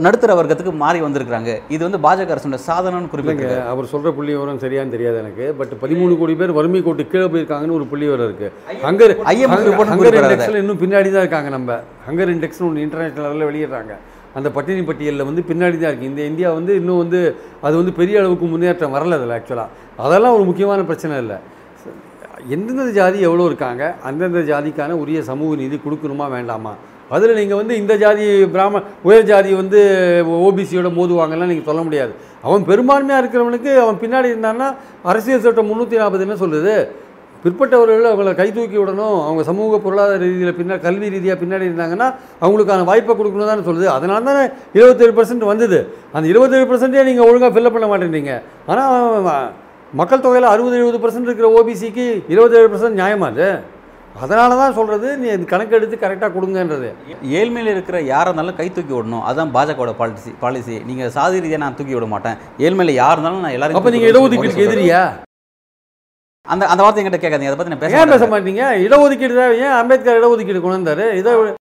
நடுத்தர 0.04 0.34
வர்க்கத்துக்கு 0.38 0.72
மாறி 0.82 0.98
வந்திருக்காங்க 1.06 1.50
இது 1.74 1.82
வந்து 1.86 2.00
பாஜக 2.06 2.32
அரசோட 2.34 2.58
சாதனைன்னு 2.66 2.98
இல்லைங்க 2.98 3.12
குறிப்பிட்டு 3.14 3.56
அவர் 3.72 3.90
சொல்ற 3.92 4.10
புள்ளி 4.18 4.32
விவரம் 4.34 4.60
சரியான்னு 4.62 4.94
தெரியாது 4.94 5.18
எனக்கு. 5.22 5.46
பட் 5.58 5.72
பதிமூணு 5.82 6.14
கோடி 6.20 6.34
பேர் 6.40 6.54
வறுமை 6.58 6.80
கோட்டு 6.86 7.04
கீழே 7.12 7.26
போயிருக்காங்கன்னு 7.32 7.76
ஒரு 7.78 7.86
புள்ளி 7.90 8.06
விவரம் 8.08 8.28
இருக்கு. 8.28 8.48
Hunger 8.86 9.14
hunger. 9.92 10.16
இண்டெக்ஸ்ல 10.22 10.62
இன்னும் 10.62 10.80
பின்னாடி 10.84 11.08
தான் 11.14 11.24
இருக்காங்க 11.24 11.50
நம்ம. 11.56 11.78
ஹங்கர் 12.08 12.32
இண்டெக்ஸ்னு 12.34 12.66
ஒன்று 12.68 12.84
இன்டர்நேஷனல் 12.86 13.26
லெவலில் 13.28 13.48
வெளியிடுறாங்க. 13.50 13.94
அந்த 14.38 14.48
பட்டினி 14.56 14.82
பட்டியலில் 14.90 15.28
வந்து 15.28 15.42
பின்னாடி 15.50 15.76
தான் 15.80 15.90
இருக்குது 15.92 16.10
இந்த 16.12 16.22
இந்தியா 16.30 16.50
வந்து 16.58 16.72
இன்னும் 16.80 17.00
வந்து 17.02 17.20
அது 17.66 17.74
வந்து 17.80 17.92
பெரிய 17.98 18.20
அளவுக்கு 18.20 18.46
முன்னேற்றம் 18.52 18.94
வரல 18.96 19.18
அதில் 19.20 19.34
ஆக்சுவலாக 19.38 19.68
அதெல்லாம் 20.06 20.36
ஒரு 20.38 20.46
முக்கியமான 20.50 20.80
பிரச்சனை 20.90 21.16
இல்லை. 21.24 21.38
எந்தெந்த 22.54 22.86
ஜாதி 23.00 23.18
எவ்வளோ 23.28 23.44
இருக்காங்க 23.50 23.82
அந்தந்த 24.08 24.40
ஜாதிக்கான 24.52 24.96
உரிய 25.02 25.18
சமூக 25.30 25.58
நீதி 25.62 25.76
கொடுக்கணுமா 25.84 26.28
வேண்டாமா? 26.36 26.72
அதில் 27.16 27.38
நீங்கள் 27.40 27.60
வந்து 27.60 27.74
இந்த 27.82 27.94
ஜாதி 28.02 28.26
பிராம 28.54 28.82
உயர் 29.08 29.28
ஜாதி 29.30 29.50
வந்து 29.60 29.80
ஓபிசியோட 30.48 30.90
மோதுவாங்கலாம் 30.98 31.50
நீங்கள் 31.52 31.68
சொல்ல 31.70 31.82
முடியாது. 31.86 32.12
அவன் 32.48 32.68
பெரும்பான்மையாக 32.70 33.22
இருக்கிறவனுக்கு 33.22 33.72
அவன் 33.84 34.02
பின்னாடி 34.02 34.28
இருந்தான்னா 34.32 34.68
அரசியல் 35.12 35.46
சட்டம் 35.46 35.70
முந்நூற்றி 35.70 36.02
நாற்பது 36.02 36.26
என்ன 36.26 36.36
சொல்லுது? 36.44 36.74
பிற்பட்டவர்கள் 37.44 38.04
அவங்கள 38.10 38.32
கை 38.40 38.46
தூக்கி 38.56 38.76
விடணும். 38.80 39.16
அவங்க 39.28 39.42
சமூக 39.48 39.78
பொருளாதார 39.84 40.18
ரீதியில் 40.24 40.56
பின்னாடி 40.58 40.82
கல்வி 40.84 41.08
ரீதியாக 41.14 41.36
பின்னாடி 41.40 41.64
இருந்தாங்கன்னா 41.68 42.08
அவங்களுக்கான 42.44 42.84
வாய்ப்பை 42.90 43.14
கொடுக்கணும் 43.20 43.50
தான் 43.50 43.64
சொல்லுது. 43.68 43.88
அதனால 43.96 44.20
தானே 44.28 44.44
இருபத்தேழு 44.78 45.14
பர்சன்ட் 45.18 45.44
வந்தது. 45.52 45.80
அந்த 46.16 46.26
இருபத்தேழு 46.32 46.68
பர்சன்டே 46.72 47.04
நீங்கள் 47.10 47.28
ஒழுங்காக 47.28 47.52
ஃபில்லப் 47.56 47.76
பண்ண 47.76 47.88
மாட்டேன்றீங்க. 47.92 48.34
ஆனால் 48.70 49.50
மக்கள் 50.00 50.24
தொகையில் 50.26 50.52
அறுபது 50.54 50.76
எழுபது 50.80 51.00
பர்சன்ட் 51.04 51.28
இருக்கிற 51.28 51.48
ஓபிசிக்கு 51.58 52.06
இருபத்தேழு 52.34 52.68
பர்சன்ட் 52.74 53.00
நியாயமா 53.00 53.28
அது? 53.32 53.48
அதனால 54.22 54.56
தான் 54.60 54.74
சொல்கிறது 54.78 55.08
நீ 55.20 55.26
இது 55.34 55.44
கணக்கெடுத்து 55.52 55.96
கரெக்டாக 56.02 56.30
கொடுங்கன்றது. 56.36 56.88
ஏழ்மையில் 57.38 57.70
இருக்கிற 57.74 57.96
யாராக 58.12 58.28
இருந்தாலும் 58.28 58.58
கை 58.58 58.66
தூக்கி 58.76 58.94
விடணும். 58.96 59.24
அதான் 59.28 59.52
பாஜகவோட 59.56 59.92
பாலிசி 60.00 60.30
பாலிசி 60.42 60.74
நீங்கள் 60.88 61.12
சாதி 61.16 61.42
ரீதியாக 61.44 61.62
நான் 61.64 61.78
தூக்கி 61.78 61.96
விட 61.96 62.08
மாட்டேன். 62.14 62.36
ஏழ்மையில் 62.66 62.98
யார் 63.00 63.16
இருந்தாலும் 63.16 63.44
நான் 63.46 63.56
எல்லாரும் 63.56 63.78
அப்போ 63.80 63.92
நீங்கள் 63.94 64.12
இடஒதுக்கீடுக்கு 64.12 64.66
எதிரியா? 64.68 65.00
அந்த 66.52 66.62
அந்த 66.72 66.82
வார்த்தை 66.82 67.00
என்கிட்ட 67.00 67.22
கேட்காதீங்க. 67.24 67.50
அதை 67.52 67.58
பற்றி 67.58 67.74
நான் 67.74 67.82
பேச 67.86 68.04
பேச. 68.12 68.28
மாட்டீங்க 68.34 68.62
இடஒதுக்கீடு 68.84 69.34
தான். 69.40 69.56
ஏன் 69.64 69.74
அம்பேத்கர் 69.80 70.20
இடஒதுக்கீடு 70.20 70.62
கொண்டு 70.62 70.78
வந்தாரு 70.78 71.08
இதை 71.22 71.32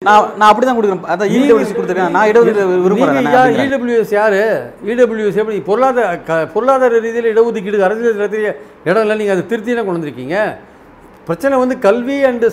நான் 0.07 0.29
நான் 0.39 0.49
அப்படி 0.49 0.65
தான் 0.67 0.77
கொடுக்குறேன். 0.77 1.05
அதான் 1.13 1.31
இடபிள்யூசி 1.35 1.73
கொடுத்துருக்கேன். 1.75 2.15
நான் 2.17 2.29
இடஒதுக்கீடு 2.31 2.83
விரும்புகிறேன் 2.85 3.63
இடபிள்யூஎஸ் 3.67 4.13
யாரு? 4.19 4.41
இடபிள்யூஎஸ் 4.91 5.39
எப்படி? 5.41 5.59
பொருளாதார 5.69 6.39
பொருளாதார 6.55 6.99
ரீதியில் 7.05 7.31
இடஒதுக்கீடு 7.33 7.87
அரசியல் 7.87 8.21
இடம் 8.89 9.03
இல்லை 9.05 9.17
நீங்கள் 9.21 9.35
அதை 9.37 9.45
திருத்தினா 9.51 9.83
கொண்டு 9.85 9.99
வந்திருக்கீங்க. 9.99 10.37
பிரச்சனை 11.27 11.55
வந்து 11.63 11.75
கல்வி 11.85 12.15
அண்டு 12.29 12.47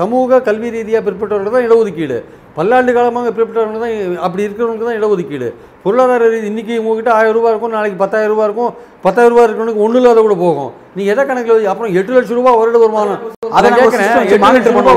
சமூக 0.00 0.38
கல்வி 0.48 0.68
ரீதியாக 0.74 1.02
பிற்பட்டவர்கள் 1.06 1.54
தான் 1.56 1.66
இடஒதுக்கீடு. 1.66 2.18
பல்லாண்டு 2.56 2.90
காலமாக 2.96 3.30
பிற்பட்டவர்கள் 3.36 3.82
தான் 3.84 3.94
அப்படி 4.26 4.42
இருக்கிறவங்களுக்கு 4.46 4.88
தான் 4.88 4.98
இடஒதுக்கீடு. 5.00 5.48
பொருளாதார 5.84 6.28
ரீதி 6.32 6.46
இன்னைக்கு 6.52 6.74
உங்ககிட்ட 6.82 7.10
ஆயிரம் 7.16 7.36
ரூபாய் 7.38 7.52
இருக்கும் 7.54 7.74
நாளைக்கு 7.76 7.98
பத்தாயிரம் 8.02 8.32
ரூபாய் 8.34 8.48
இருக்கும் 8.48 8.70
பத்தாயிரம் 9.06 9.32
ரூபாய் 9.32 9.46
இருக்கிறவனுக்கு 9.46 9.84
ஒன்றும் 9.86 10.00
இல்லாத 10.02 10.22
கூட 10.26 10.36
போகும். 10.44 10.70
நீ 10.96 11.02
எதை 11.12 11.22
கணக்கில் 11.30 11.68
அப்புறம் 11.72 11.92
எட்டு 11.98 12.12
லட்சம் 12.16 12.38
ரூபாய் 12.40 12.58
வருட 12.60 12.78
வருமானம். 12.84 13.20
அதை 13.58 13.68
கேட்குறேன். 13.78 14.14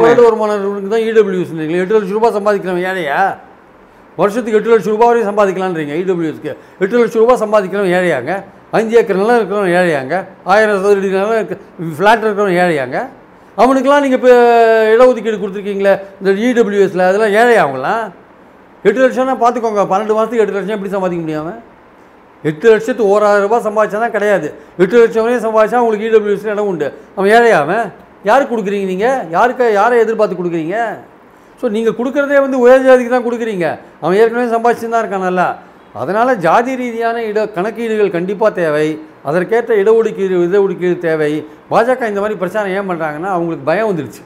வருட 0.05 0.21
வருமானம் 0.27 0.93
தான் 0.95 1.05
இடபிள்யூஎஸ் 1.09 1.53
எட்டு 1.83 1.95
லட்சம் 1.97 2.17
ரூபாய் 2.19 2.35
சம்பாதிக்கிறவன் 2.39 2.87
ஏழையா 2.91 3.21
வருஷத்துக்கு 4.17 4.59
எட்டு 4.59 4.73
லட்சம் 4.73 4.93
ரூபாய் 4.95 5.09
வரையும் 5.11 5.29
சம்பாதிக்கலான்றீங்க 5.31 5.95
இடபிள்யூஎஸ்க்கு 6.03 6.53
எட்டு 6.83 6.95
லட்சம் 7.01 7.23
ரூபாய் 7.23 7.41
சம்பாதிக்கிறவன் 7.43 7.93
ஏழையாங்க 7.97 8.31
அஞ்சு 8.77 8.95
ஏக்கர் 8.99 9.19
நிலம் 9.19 9.37
இருக்கிறவன் 9.39 9.73
ஏழையாங்க 9.79 10.15
ஆயிரம் 10.53 10.81
சதுரடி 10.83 11.09
நிலம் 11.13 11.51
ஃப்ளாட் 11.97 12.23
இருக்கிறவன் 12.25 12.57
ஏழையாங்க 12.63 12.97
அவனுக்கெல்லாம் 13.63 14.03
நீங்கள் 14.05 14.19
இப்போ 14.19 14.31
இடஒதுக்கீடு 14.93 15.37
கொடுத்துருக்கீங்களே 15.43 15.93
இந்த 16.19 16.31
இடபிள்யூஎஸில் 16.51 17.07
அதெல்லாம் 17.09 17.33
ஏழை 17.39 17.55
அவங்களாம் 17.63 18.05
எட்டு 18.87 18.99
லட்சம்னா 19.03 19.35
பார்த்துக்கோங்க 19.43 19.83
பன்னெண்டு 19.91 20.15
மாதத்துக்கு 20.17 20.43
எட்டு 20.43 20.57
லட்சம் 20.57 20.77
எப்படி 20.77 20.93
சம்பாதிக்க 20.95 21.21
முடியாமல் 21.25 21.59
எட்டு 22.49 22.67
லட்சத்து 22.71 23.03
ஓராயிரம் 23.11 23.45
ரூபாய் 23.45 23.63
சம்பாதிச்சா 23.67 23.99
தான் 24.03 24.13
கிடையாது. 24.15 24.47
எட்டு 24.83 24.95
லட்சம் 25.01 25.23
வரையும் 25.25 25.45
சம்பாதிச்சா 25.45 25.79
உங்களுக்கு 25.83 26.09
இடபிள்யூஎஸ்ல 26.09 26.53
இடம் 26.55 26.69
உண்டு. 26.71 26.87
அவன் 27.15 27.31
ஏழையாவன் 27.37 27.85
யாருக்கு 28.29 28.51
கொடுக்குறீங்க 28.53 28.87
நீங்கள் 28.93 29.23
யாருக்கு 29.35 29.65
யாரை 29.79 29.95
எதிர்பார்த்து 30.03 30.37
கொடுக்குறீங்க? 30.39 30.75
ஸோ 31.61 31.65
நீங்கள் 31.75 31.95
கொடுக்குறதே 31.99 32.39
வந்து 32.45 32.57
உயர் 32.65 32.85
ஜாதிக்கு 32.87 33.13
தான் 33.15 33.25
கொடுக்குறீங்க. 33.27 33.67
அவன் 34.01 34.17
ஏற்கனவே 34.21 34.47
சம்பாதிச்சு 34.55 34.93
தான் 34.93 35.03
இருக்கான் 35.03 35.27
நல்லா. 35.29 35.47
அதனால் 36.01 36.31
ஜாதி 36.45 36.73
ரீதியான 36.81 37.23
இட 37.29 37.39
கணக்கீடுகள் 37.57 38.15
கண்டிப்பாக 38.17 38.51
தேவை. 38.61 38.87
அதற்கேற்ற 39.29 39.71
இடஒதுக்கீடு 39.81 40.35
இடஒதுக்கீடு 40.47 40.95
தேவை. 41.07 41.31
பாஜக 41.71 42.09
இந்த 42.11 42.21
மாதிரி 42.23 42.37
பிரச்சாரம் 42.41 42.73
ஏன் 42.77 42.89
பண்ணுறாங்கன்னா 42.89 43.31
அவங்களுக்கு 43.35 43.65
பயம் 43.69 43.89
வந்துடுச்சு 43.91 44.23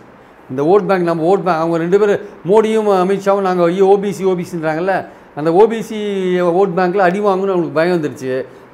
இந்த 0.52 0.62
ஓட் 0.72 0.88
பேங்க் 0.90 1.10
நம்ம 1.10 1.26
ஓட் 1.32 1.44
பேங்க் 1.48 1.62
அவங்க 1.64 1.78
ரெண்டு 1.84 1.98
பேரும் 2.02 2.24
மோடியும் 2.50 2.90
அமித்ஷாவும் 3.04 3.46
நாங்கள் 3.50 3.68
ஐயோ 3.72 3.86
ஓபிசி 3.94 4.24
ஓபிசின்றாங்கல்ல 4.32 4.96
அந்த 5.40 5.50
ஓபிசி 5.60 6.00
ஓட் 6.62 6.74
பேங்க்கில் 6.78 7.06
அடி 7.08 7.20
வாங்கணும்னு 7.28 7.54
அவங்களுக்கு 7.54 7.78
பயம் 7.80 7.96
வந்துருச்சு. 7.98 8.32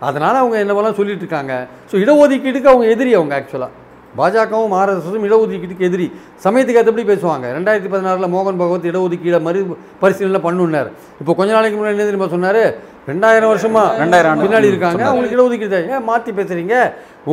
அதனால் 0.08 0.40
அவங்க 0.42 0.56
என்ன 0.64 0.74
பண்ணலாம் 0.78 0.98
சொல்லிட்டு 1.00 1.24
இருக்காங்க. 1.26 1.54
ஸோ 1.92 1.96
இடஒதுக்கீடுக்கு 2.04 2.72
அவங்க 2.72 2.88
எதிரி 2.94 3.12
அவங்க 3.20 3.36
ஆக்சுவலாக 3.40 3.74
பாஜகவும் 4.20 4.74
ஆர்எஸ்எஸும் 4.80 5.26
இடஒதுக்கீட்டுக்கு 5.28 5.88
எதிரி. 5.90 6.06
சமயத்துக்கு 6.46 6.80
ஏற்றபடி 6.82 7.04
பேசுவாங்க. 7.10 7.46
ரெண்டாயிரத்தி 7.58 7.90
பதினாறில் 7.94 8.32
மோகன் 8.36 8.60
பகவத் 8.62 8.88
இடஒதுக்கீடை 8.92 9.40
மறு 9.48 9.60
பரிசீலனை 10.02 10.42
பண்ணுனார் 10.48 10.90
இப்போ 11.22 11.34
கொஞ்ச 11.40 11.52
நாளைக்கு 11.58 11.78
முன்னாடி 11.80 11.96
என்ன 11.98 12.08
தெரியுமா 12.10 12.30
சொன்னார்? 12.36 12.62
ரெண்டாயிரம் 13.10 13.52
வருஷமா 13.52 13.84
ரெண்டாயிரம் 14.02 14.42
பின்னாடி 14.44 14.68
இருக்காங்க. 14.72 15.02
அவங்களுக்கு 15.10 15.36
இடஒதுக்கீடு. 15.36 15.80
ஏன் 15.94 16.06
மாற்றி 16.10 16.32
பேசுகிறீங்க 16.40 16.76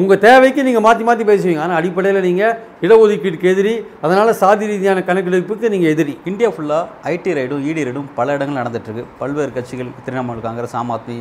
உங்கள் 0.00 0.20
தேவைக்கு 0.26 0.60
நீங்கள் 0.68 0.84
மாற்றி 0.86 1.04
மாற்றி 1.08 1.24
பேசுவீங்க. 1.30 1.62
ஆனால் 1.64 1.78
அடிப்படையில் 1.80 2.26
நீங்கள் 2.28 2.54
இடஒதுக்கீட்டுக்கு 2.86 3.50
எதிரி. 3.54 3.74
அதனால் 4.04 4.32
சாதி 4.42 4.70
ரீதியான 4.72 5.02
கணக்கெடுப்புக்கு 5.08 5.72
நீங்கள் 5.74 5.92
எதிரி. 5.94 6.14
இந்தியா 6.32 6.50
ஃபுல்லாக 6.56 7.10
ஐடி 7.14 7.32
ரைடும் 7.38 7.64
இடி 7.70 7.84
ரைடும் 7.88 8.08
பல 8.18 8.36
இடங்கள் 8.38 8.60
நடந்துட்டு 8.60 8.90
இருக்கு 8.90 9.04
பல்வேறு 9.22 9.52
கட்சிகள் 9.58 9.92
திரிணாமுல் 10.06 10.46
காங்கிரஸ் 10.48 10.76
ஆம் 10.80 10.92
ஆத்மி 10.96 11.18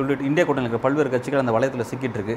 உள்ளிட்ட 0.00 0.22
இந்தியா 0.30 0.44
கூட்டணியில் 0.46 0.66
இருக்கிற 0.68 0.82
பல்வேறு 0.84 1.10
கட்சிகள் 1.14 1.42
அந்த 1.42 1.52
வளையத்தில் 1.54 1.88
சிக்கிட்டு 1.92 2.18
இருக்கு 2.18 2.36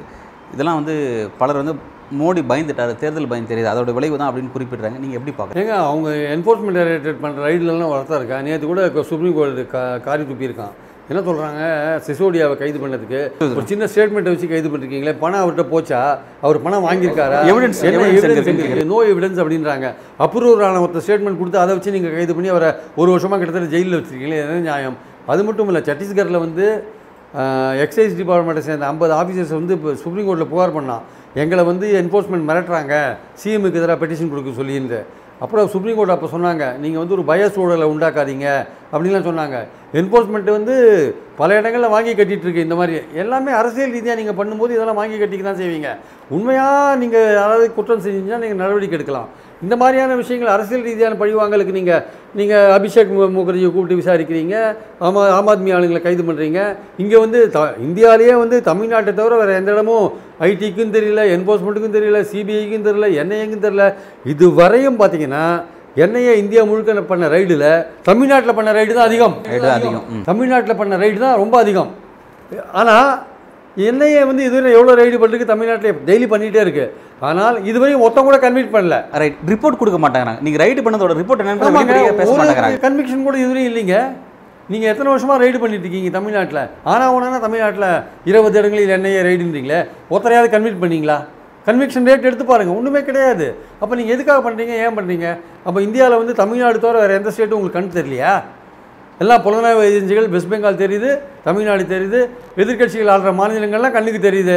இதெல்லாம் 0.54 0.78
வந்து 0.78 0.94
பலர் 1.40 1.60
வந்து 1.60 1.74
மோடி 2.20 2.40
பயந்துட்டாரு 2.50 2.92
தேர்தல் 3.02 3.28
பயம் 3.30 3.50
தெரியுது. 3.50 3.68
அதோட 3.72 3.92
விளைவு 3.98 4.16
தான் 4.20 4.30
அப்படின்னு 4.30 4.54
குறிப்பிடுறாங்க. 4.54 4.98
நீங்கள் 5.02 5.18
எப்படி 5.18 5.32
பார்க்குறீங்க? 5.36 5.62
ஏங்க 5.62 5.76
அவங்க 5.90 6.08
என்ஃபோர்ஸ்மெண்ட் 6.36 6.78
டைரக்டரேட் 6.78 7.22
பண்ணுற 7.24 7.46
ரைடுலலாம் 7.48 7.92
வளர்த்தா 7.92 8.18
இருக்கா? 8.20 8.38
நேற்று 8.48 8.72
கூட 8.72 8.82
சுப்ரீம் 9.12 9.36
கோர்ட்டு 9.38 9.64
கா 9.74 9.82
காரி 10.08 10.24
துப்பியிருக்கான். 10.30 10.74
என்ன 11.08 11.22
சொல்கிறாங்க 11.22 12.00
சிசோடியாவை 12.02 12.56
கைது 12.56 12.78
பண்ணதுக்கு 12.78 13.30
ஒரு 13.54 13.62
சின்ன 13.64 13.84
ஸ்டேட்மெண்ட்டை 13.84 14.22
வச்சு 14.22 14.48
கைது 14.48 14.68
பண்ணிருக்கீங்களே? 14.68 15.16
பணம் 15.18 15.40
அவர்கிட்ட 15.44 15.60
போச்சா? 15.60 16.18
அவர் 16.40 16.62
பணம் 16.62 16.84
வாங்கியிருக்காரா? 16.84 17.44
Evidence- 17.50 17.82
என்ன? 17.82 18.06
இருக்கு? 18.46 18.84
நோ 18.84 19.02
எவிடன்ஸ் 19.02 19.46
அப்படின்றாங்க. 19.46 19.94
அப்ரூவரான 20.18 20.80
ஒருத்தர் 20.80 21.02
ஸ்டேட்மெண்ட் 21.06 21.38
கொடுத்து 21.38 21.58
அதை 21.58 21.74
வச்சு 21.74 21.90
நீங்கள் 21.90 22.14
கைது 22.14 22.34
பண்ணி 22.34 22.48
அவரை 22.48 22.72
ஒரு 22.96 23.10
வருஷமாக 23.10 23.44
கிட்டத்தட்ட 23.44 23.76
ஜெயிலில் 23.76 24.00
வச்சிருக்கீங்களே? 24.00 24.40
என்ன 24.40 24.58
நியாயம்? 24.58 24.96
அது 25.26 25.44
மட்டும் 25.44 25.66
இல்லை 25.66 25.82
சத்தீஸ்கரில் 25.82 26.38
வந்து 26.38 26.84
எக்ஸைஸ் 27.74 28.14
டிபார்ட்மெண்ட்டை 28.22 28.58
சேர்ந்த 28.58 28.86
ஐம்பது 28.86 29.14
ஆஃபீஸர்ஸ் 29.14 29.52
வந்து 29.52 29.74
இப்போ 29.74 29.94
சுப்ரீம் 29.94 30.28
கோர்ட்டில் 30.28 30.44
புகார் 30.44 30.76
பண்ணான். 30.76 31.00
எங்களை 31.34 31.64
வந்து 31.64 32.08
என்ஃபோர்ஸ்மெண்ட் 32.08 32.48
மிரட்டுறாங்க. 32.48 33.16
சிஎம்க்கு 33.44 33.64
எதிராக 33.64 34.06
பெட்டிஷன் 34.06 34.28
கொடுக்க 34.28 34.50
சொல்லியிருந்து 34.56 35.04
அப்புறம் 35.44 35.70
சுப்ரீம் 35.74 35.96
கோர்ட் 35.98 36.14
அப்போ 36.14 36.28
சொன்னாங்க 36.34 36.64
நீங்கள் 36.82 37.02
வந்து 37.02 37.16
ஒரு 37.16 37.24
பய 37.30 37.48
சூழலை 37.54 37.86
உண்டாக்காதீங்க 37.92 38.48
அப்படின்லாம் 38.92 39.28
சொன்னாங்க. 39.28 39.56
என்ஃபோர்ஸ்மெண்ட் 40.00 40.50
வந்து 40.56 40.74
பல 41.40 41.48
இடங்களில் 41.60 41.92
வாங்கி 41.94 42.12
கட்டிட்டு 42.18 42.46
இருக்கு 42.46 42.64
இந்த 42.66 42.76
மாதிரி. 42.80 42.96
எல்லாமே 43.22 43.50
அரசியல் 43.60 43.94
ரீதியாக 43.96 44.18
நீங்கள் 44.20 44.38
பண்ணும்போது 44.40 44.74
இதெல்லாம் 44.76 45.00
வாங்கி 45.00 45.16
கட்டிக்கு 45.22 45.46
தான் 45.48 45.60
செய்வீங்க. 45.62 45.90
உண்மையாக 46.36 46.98
நீங்கள் 47.02 47.34
யாராவது 47.40 47.66
குற்றம் 47.78 48.04
செஞ்சீங்கன்னா 48.04 48.40
நீங்கள் 48.44 48.62
நடவடிக்கை 48.62 48.96
எடுக்கலாம். 48.98 49.28
இந்த 49.64 49.74
மாதிரியான 49.80 50.16
விஷயங்கள் 50.20 50.52
அரசியல் 50.54 50.86
ரீதியான 50.88 51.16
பழிவாங்கலுக்கு 51.22 51.78
நீங்கள் 51.78 52.02
நீங்கள் 52.40 52.72
அபிஷேக் 52.76 53.12
முகர்ஜியை 53.38 53.70
கூப்பிட்டு 53.70 54.00
விசாரிக்கிறீங்க 54.00 54.56
ஆமா 55.06 55.22
ஆம் 55.38 55.50
ஆத்மி 55.52 55.74
ஆளுங்களை 55.76 56.02
கைது 56.06 56.24
பண்ணுறீங்க 56.28 56.60
இங்கே 57.02 57.18
வந்து 57.24 57.40
த 57.56 57.60
இந்தியாவிலேயே 57.88 58.34
வந்து 58.44 58.56
தமிழ்நாட்டை 58.70 59.14
தவிர 59.20 59.36
வேறு 59.42 59.60
எந்த 59.60 59.72
இடமும் 59.76 60.08
ஐடிக்கும் 60.48 60.94
தெரியல 60.96 61.22
என்ஃபோர்ஸ்மெண்ட்டுக்கும் 61.34 61.96
தெரியல 61.96 62.20
சிபிஐக்கும் 62.30 62.86
தெரியல 62.88 63.08
என்ஐக்கும் 63.22 63.64
தெரியல. 63.66 63.84
இது 64.32 64.44
வரையும் 64.60 64.98
பார்த்தீங்கன்னா 65.02 65.44
என்ஐஏ 66.04 66.32
இந்தியா 66.42 66.62
முழுக்க 66.70 67.02
பண்ண 67.12 67.24
ரைடில் 67.34 67.68
தமிழ்நாட்டில் 68.08 68.56
பண்ண 68.58 68.70
ரைடு 68.78 68.92
தான் 68.96 69.06
அதிகம். 69.10 69.36
அதிகம். 69.76 70.06
தமிழ்நாட்டில் 70.30 70.80
பண்ண 70.80 70.96
ரைடு 71.04 71.18
தான் 71.26 71.38
ரொம்ப 71.42 71.54
அதிகம். 71.64 71.92
ஆனால் 72.80 73.10
என்ஐஏ 73.90 74.22
வந்து 74.30 74.42
இதுவரை 74.48 74.72
எவ்வளோ 74.78 74.92
ரைடு 75.00 75.16
பண்ணுறதுக்கு 75.20 75.52
தமிழ்நாட்டில் 75.52 76.02
டெய்லி 76.08 76.26
பண்ணிகிட்டே 76.32 76.60
இருக்கு. 76.64 76.84
ஆனால் 77.28 77.56
இதுவரையும் 77.70 78.02
ஒருத்தன் 78.04 78.28
கூட 78.28 78.38
கன்விட் 78.44 78.74
பண்ணல. 78.74 78.96
ரைட் 79.20 79.38
ரிப்போர்ட் 79.52 79.80
கொடுக்க 79.80 79.98
மாட்டாங்க. 80.04 80.34
நீங்கள் 80.44 80.62
ரைடு 80.64 80.84
பண்ணதோட 80.86 81.14
ரிப்போர்ட் 81.22 81.42
என்னன்னு 81.44 82.84
கன்விக்ஷன் 82.86 83.26
கூட 83.28 83.36
இதுவரையும் 83.44 83.70
இல்லைங்க. 83.72 83.98
நீங்கள் 84.72 84.90
எத்தனை 84.92 85.08
வருஷமாக 85.12 85.38
ரைடு 85.42 85.58
பண்ணிட்டு 85.62 85.84
இருக்கீங்க 85.86 86.10
தமிழ்நாட்டில்? 86.18 86.62
ஆனால் 86.90 87.12
ஒன்றா 87.14 87.38
தமிழ்நாட்டில் 87.46 87.88
இருபது 88.30 88.56
இடங்களில் 88.60 88.92
என்னையே 88.96 89.20
ரைடுன்றீங்களே 89.28 89.80
ஒருத்தரையாவது 90.12 90.50
கன்விட் 90.54 90.82
பண்ணிங்களா? 90.82 91.16
கன்விக்ஷன் 91.66 92.06
ரேட் 92.08 92.26
எடுத்து 92.28 92.44
பாருங்கள் 92.50 92.76
ஒன்றுமே 92.78 93.00
கிடையாது. 93.08 93.46
அப்போ 93.82 93.94
நீங்கள் 93.98 94.14
எதுக்காக 94.16 94.40
பண்ணுறீங்க 94.46 94.74
ஏன் 94.84 94.96
பண்ணுறீங்க 94.98 95.26
அப்போ 95.66 95.78
இந்தியாவில் 95.86 96.20
வந்து 96.22 96.34
தமிழ்நாடு 96.40 96.78
தவிர 96.84 97.02
வேறு 97.02 97.18
எந்த 97.18 97.30
ஸ்டேட்டும் 97.34 97.58
உங்களுக்கு 97.58 97.78
கண் 97.78 97.96
தெரியலையா? 97.98 98.32
எல்லா 99.22 99.34
புலனாய்வு 99.44 99.82
ஏஜென்சிகள் 99.88 100.28
வெஸ்ட் 100.34 100.50
பெங்கால் 100.52 100.80
தெரியுது 100.84 101.10
தமிழ்நாடு 101.48 101.84
தெரியுது 101.94 102.20
எதிர்க்கட்சிகள் 102.62 103.12
ஆடுற 103.14 103.32
மாநிலங்கள்லாம் 103.40 103.94
கண்ணுக்கு 103.96 104.22
தெரியுது. 104.28 104.56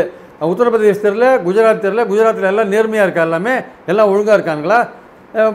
உத்தரப்பிரதேஷ் 0.51 1.03
தெரில 1.05 1.27
குஜராத் 1.45 1.83
தெரில 1.85 2.01
குஜராத்தில் 2.11 2.49
எல்லாம் 2.51 2.71
நேர்மையாக 2.73 3.05
இருக்கா 3.07 3.23
எல்லாமே? 3.27 3.53
எல்லாம் 3.91 4.09
ஒழுங்காக 4.13 4.37
இருக்காங்களா? 4.39 4.79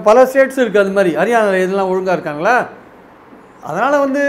பல 0.06 0.24
ஸ்டேட்ஸ் 0.30 0.60
இருக்குது 0.62 0.84
அது 0.84 0.94
மாதிரி. 0.96 1.12
ஹரியானா 1.20 1.60
இதெல்லாம் 1.64 1.90
ஒழுங்காக 1.92 2.16
இருக்காங்களா? 2.18 2.54
அதனால் 3.68 4.02
வந்து 4.04 4.22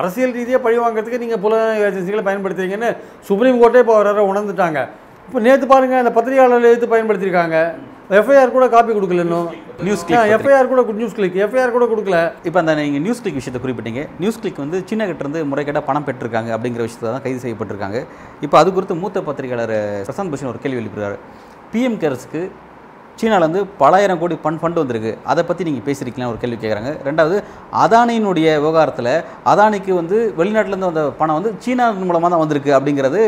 அரசியல் 0.00 0.36
ரீதியாக 0.38 0.60
பழி 0.66 0.76
வாங்குறதுக்கு 0.82 1.22
நீங்கள் 1.24 1.42
புலனாய்வு 1.44 1.86
ஏஜென்சிகளை 1.88 2.22
பயன்படுத்துறீங்கன்னு 2.28 2.90
சுப்ரீம் 3.30 3.58
கோர்ட்டே 3.62 3.82
இப்போ 3.84 3.96
வர 4.00 4.22
உணர்ந்துட்டாங்க. 4.32 4.80
இப்போ 5.28 5.40
நேற்று 5.46 5.66
பாருங்கள் 5.72 6.02
அந்த 6.02 6.12
பத்திரிகையாளர்கள் 6.16 6.70
எடுத்து 6.72 6.94
பயன்படுத்தியிருக்காங்க. 6.94 7.58
எஃப்ஐஆர் 8.18 8.52
கூட 8.54 8.64
காப்பி 8.72 8.92
கொடுக்கல 8.96 9.22
இன்னும். 9.26 9.46
நியூஸ் 9.86 10.02
கிளிக் 10.06 10.32
எஃப்ஐஆர் 10.36 10.68
கூட 10.72 10.80
நியூஸ் 10.98 11.14
கிளிக் 11.18 11.38
எஃப்ஐஆர் 11.44 11.72
கூட 11.76 11.84
கொடுக்கல. 11.92 12.18
இப்போ 12.48 12.58
அந்த 12.62 12.72
நீங்கள் 12.80 13.02
நியூஸ் 13.06 13.22
கிளிக் 13.22 13.38
விஷயத்தை 13.40 13.60
குறிப்பிட்டீங்க. 13.62 14.02
நியூஸ் 14.22 14.40
கிளிக் 14.42 14.60
வந்து 14.64 14.78
சின்ன 14.90 15.06
கிட்ட 15.10 15.24
இருந்து 15.24 15.42
முறைகேட்டாக 15.52 15.84
பணம் 15.88 16.06
பெற்றிருக்காங்க 16.08 16.50
அப்படிங்கிற 16.56 16.84
விஷயத்தை 16.86 17.08
தான் 17.14 17.24
கைது 17.26 17.40
செய்யப்பட்டிருக்காங்க. 17.44 18.00
இப்போ 18.46 18.58
அது 18.60 18.74
குறித்து 18.76 18.96
மூத்த 19.04 19.22
பத்திரிகையாளர் 19.28 19.74
பிரசாந்த் 20.08 20.32
பூஷன் 20.34 20.52
ஒரு 20.52 20.60
கேள்வி 20.64 20.80
எழுப்பியிருக்காரு. 20.82 21.18
பிஎம் 21.72 21.98
கேர்ஸ்க்கு 22.02 22.42
சீனாலேருந்து 23.20 23.60
பலாயிரம் 23.80 24.20
கோடி 24.20 24.36
பண் 24.44 24.58
ஃபண்டு 24.60 24.80
வந்திருக்கு. 24.82 25.12
அதை 25.32 25.42
பற்றி 25.48 25.66
நீங்கள் 25.68 25.86
பேசியிருக்கலாம் 25.88 26.32
ஒரு 26.32 26.40
கேள்வி 26.42 26.58
கேட்குறாங்க. 26.62 26.92
ரெண்டாவது 27.08 27.36
அதானியினுடைய 27.84 28.46
விவகாரத்தில் 28.64 29.12
அதானிக்கு 29.52 29.92
வந்து 30.00 30.18
வெளிநாட்டிலேருந்து 30.40 30.90
வந்த 30.90 31.04
பணம் 31.20 31.38
வந்து 31.38 31.52
சீனா 31.64 31.86
மூலமாக 32.10 32.30
தான் 32.34 32.42
வந்திருக்கு 32.44 32.70
அப்படிங்கிறது 32.78 33.20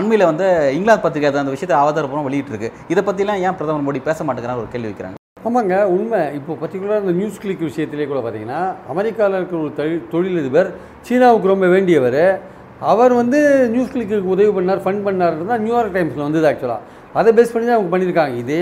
அண்மையில் 0.00 0.28
வந்து 0.30 0.46
இங்கிலாந்து 0.76 1.04
பத்திரிகை 1.06 1.30
அந்த 1.42 1.54
விஷயத்தை 1.56 1.78
ஆதாரப்பூர்வம் 1.80 2.28
வெளியிட்டிருக்கு. 2.28 2.70
இதை 2.94 3.02
பற்றிலாம் 3.08 3.42
ஏன் 3.46 3.58
பிரதமர் 3.58 3.86
மோடி 3.88 4.02
பேச 4.10 4.24
மாட்டேங்கிறார்? 4.28 4.62
ஒரு 4.62 4.70
கேள்வி 4.74 4.90
வைக்கிறாங்க. 4.90 5.16
ஆமாங்க 5.48 5.74
உண்மை. 5.96 6.20
இப்போ 6.38 6.52
பர்டிகுலராக 6.62 7.04
இந்த 7.04 7.12
நியூஸ் 7.18 7.42
கிளிக் 7.42 7.66
விஷயத்திலே 7.68 8.06
கூட 8.08 8.20
பார்த்தீங்கன்னா 8.24 8.60
அமெரிக்காவில் 8.92 9.36
இருக்கிற 9.38 9.58
ஒரு 9.66 9.72
தொழில் 9.78 10.02
தொழிலதிபர் 10.14 10.68
சீனாவுக்கு 11.08 11.52
ரொம்ப 11.52 11.68
வேண்டியவர். 11.74 12.22
அவர் 12.92 13.12
வந்து 13.20 13.38
நியூஸ் 13.74 13.92
கிளிக்கு 13.94 14.32
உதவி 14.34 14.50
பண்ணார் 14.56 14.82
ஃபண்ட் 14.84 15.04
பண்ணார்ன்றது 15.06 15.50
தான் 15.52 15.62
நியூயார்க் 15.64 15.96
டைம்ஸில் 15.96 16.26
வந்தது 16.26 16.48
ஆக்சுவலாக 16.50 16.98
அதை 17.18 17.30
பேஸ் 17.36 17.52
பண்ணி 17.52 17.66
தான் 17.68 17.78
அவங்க 17.78 17.90
பண்ணியிருக்காங்க. 17.92 18.34
இதே 18.42 18.60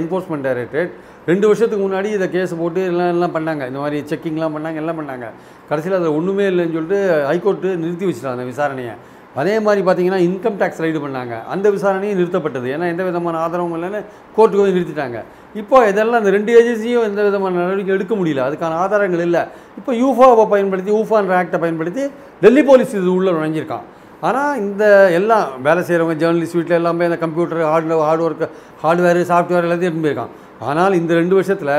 என்ஃபோர்ஸ்மெண்ட் 0.00 0.46
டைரக்டரேட் 0.48 0.92
ரெண்டு 1.30 1.46
வருஷத்துக்கு 1.48 1.84
முன்னாடி 1.86 2.08
இதை 2.16 2.26
கேஸ் 2.34 2.52
போட்டு 2.60 2.80
எல்லாம் 2.90 3.12
எல்லாம் 3.14 3.34
பண்ணாங்க. 3.36 3.62
இந்த 3.70 3.80
மாதிரி 3.82 3.98
செக்கிங்லாம் 4.10 4.54
பண்ணாங்க 4.56 4.78
எல்லாம் 4.82 4.98
பண்ணாங்க. 5.00 5.26
கடைசியில் 5.70 5.96
அதில் 5.98 6.16
ஒன்றுமே 6.18 6.44
இல்லைன்னு 6.50 6.76
சொல்லிட்டு 6.76 7.00
ஹைகோர்ட்டு 7.30 7.70
நிறுத்தி 7.82 8.06
வச்சிட்டாங்க 8.08 8.36
அந்த 8.38 8.46
விசாரணையை. 8.52 8.94
அதே 9.40 9.52
மாதிரி 9.66 9.80
பார்த்தீங்கன்னா 9.86 10.20
இன்கம் 10.28 10.56
டேக்ஸ் 10.60 10.80
ரைடு 10.84 11.00
பண்ணாங்க. 11.04 11.34
அந்த 11.54 11.66
விசாரணையும் 11.74 12.18
நிறுத்தப்பட்டது. 12.20 12.68
ஏன்னா 12.74 12.86
எந்த 12.92 13.02
விதமான 13.08 13.38
ஆதரவும் 13.44 13.74
இல்லைன்னு 13.76 14.00
கோர்ட்டுக்கு 14.36 14.62
வந்து 14.62 14.76
நிறுத்திட்டாங்க. 14.78 15.20
இப்போ 15.60 15.76
இதெல்லாம் 15.90 16.20
இந்த 16.22 16.32
ரெண்டு 16.36 16.50
ஏஜென்சியும் 16.60 17.06
எந்த 17.10 17.20
விதமான 17.28 17.58
நடவடிக்கை 17.60 17.94
எடுக்க 17.96 18.14
முடியல. 18.20 18.42
அதுக்கான 18.48 18.78
ஆதாரங்கள் 18.84 19.24
இல்லை. 19.28 19.42
இப்போ 19.78 19.92
யூஃபாவை 20.02 20.44
பயன்படுத்தி 20.54 20.92
யூஃபான்ற 20.96 21.34
ஆக்டை 21.40 21.60
பயன்படுத்தி 21.64 22.04
டெல்லி 22.44 22.64
போலீஸ் 22.70 22.94
இது 23.00 23.10
உள்ளே 23.18 23.30
நுழைஞ்சிருக்கான். 23.36 23.86
ஆனால் 24.28 24.58
இந்த 24.64 24.84
எல்லாம் 25.18 25.46
வேலை 25.66 25.82
செய்கிறவங்க 25.88 26.16
ஜேர்னலிஸ்ட் 26.22 26.56
வீட்டில் 26.58 26.78
எல்லாமே 26.80 27.06
இந்த 27.10 27.18
computer 27.24 27.62
hard 27.70 27.92
hard 28.06 28.24
work 28.26 28.44
hardware 28.82 29.20
software 29.30 29.66
எல்லாத்தையும் 29.66 29.92
எடுத்து 29.92 30.04
போயிருக்கான். 30.06 30.32
ஆனால் 30.68 30.94
இந்த 31.00 31.12
ரெண்டு 31.20 31.34
வருஷத்தில் 31.38 31.74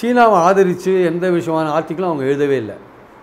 சீனாவை 0.00 0.36
ஆதரித்து 0.48 0.92
எந்த 1.10 1.24
விஷயமான 1.36 1.72
ஆர்டிக்கலும் 1.76 2.10
அவங்க 2.10 2.24
எழுதவே 2.30 2.56
இல்லை. 2.62 2.76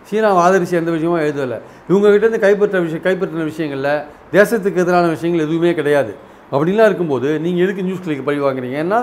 சீனாவை 0.09 0.39
ஆதரித்து 0.45 0.79
எந்த 0.81 0.91
விஷயமும் 0.95 1.23
எழுதலை 1.25 1.57
இவங்ககிட்டேருந்து 1.89 2.41
கைப்பற்ற 2.45 2.81
விஷயம் 2.87 3.05
கைப்பற்றின 3.07 3.45
விஷயங்களில் 3.51 3.93
தேசத்துக்கு 4.35 4.81
எதிரான 4.83 5.07
விஷயங்கள் 5.15 5.45
எதுவுமே 5.47 5.71
கிடையாது. 5.79 6.11
அப்படின்லாம் 6.51 6.89
இருக்கும்போது 6.89 7.29
நீங்கள் 7.45 7.63
எதுக்கு 7.65 7.87
நியூஸ் 7.87 8.03
கிளிக் 8.05 8.27
பழி 8.27 8.39
வாங்குறீங்க? 8.45 8.77
ஏன்னா 8.83 8.99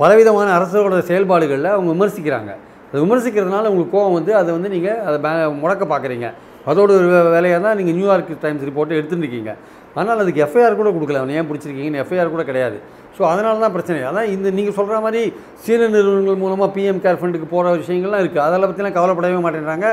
பலவிதமான 0.00 0.48
அரசோட 0.58 0.98
செயல்பாடுகளில் 1.10 1.74
அவங்க 1.76 1.90
விமர்சிக்கிறாங்க. 1.94 2.50
அதை 2.88 2.98
விமர்சிக்கிறதுனால 3.04 3.70
உங்களுக்கு 3.72 3.94
கோவம் 3.96 4.16
வந்து 4.18 4.32
அதை 4.40 4.50
வந்து 4.56 4.70
நீங்கள் 4.74 5.00
அதை 5.08 5.18
முடக்க 5.62 5.84
பார்க்குறீங்க. 5.92 6.28
அதோட 6.70 6.90
ஒரு 7.00 7.08
வேலையாக 7.34 7.60
தான் 7.66 7.76
நீங்கள் 7.80 7.96
நியூயார்க் 7.98 8.32
டைம்ஸ் 8.44 8.64
ரிப்போர்ட்டை 8.68 8.96
எடுத்துருக்கீங்க 9.00 9.52
ஆனால் 10.00 10.20
அதுக்கு 10.22 10.42
எஃப்ஐஆர் 10.46 10.80
கூட 10.80 10.88
கொடுக்கல 10.96 11.20
அவன். 11.20 11.36
ஏன் 11.38 11.46
பிடிச்சிருக்கீங்கன்னு 11.50 12.00
எஃப்ஐஆர் 12.02 12.34
கூட 12.34 12.42
கிடையாது. 12.50 12.76
ஸோ 13.16 13.22
அதனால 13.30 13.60
தான் 13.64 13.74
பிரச்சனை. 13.76 13.98
அதான் 14.10 14.28
இந்த 14.34 14.48
நீங்கள் 14.58 14.76
சொல்கிற 14.78 14.98
மாதிரி 15.04 15.22
சீன 15.64 15.88
நிறுவனங்கள் 15.94 16.38
மூலமாக 16.42 16.68
பிஎம் 16.76 17.00
கேர் 17.04 17.18
ஃபண்டுக்கு 17.20 17.48
போகிற 17.54 17.72
விஷயங்கள்லாம் 17.80 18.22
இருக்குது 18.22 18.44
அதெல்லாம் 18.46 18.70
பற்றிலாம் 18.70 18.96
கவலைப்படவே 18.98 19.40
மாட்டேன்றாங்க. 19.46 19.88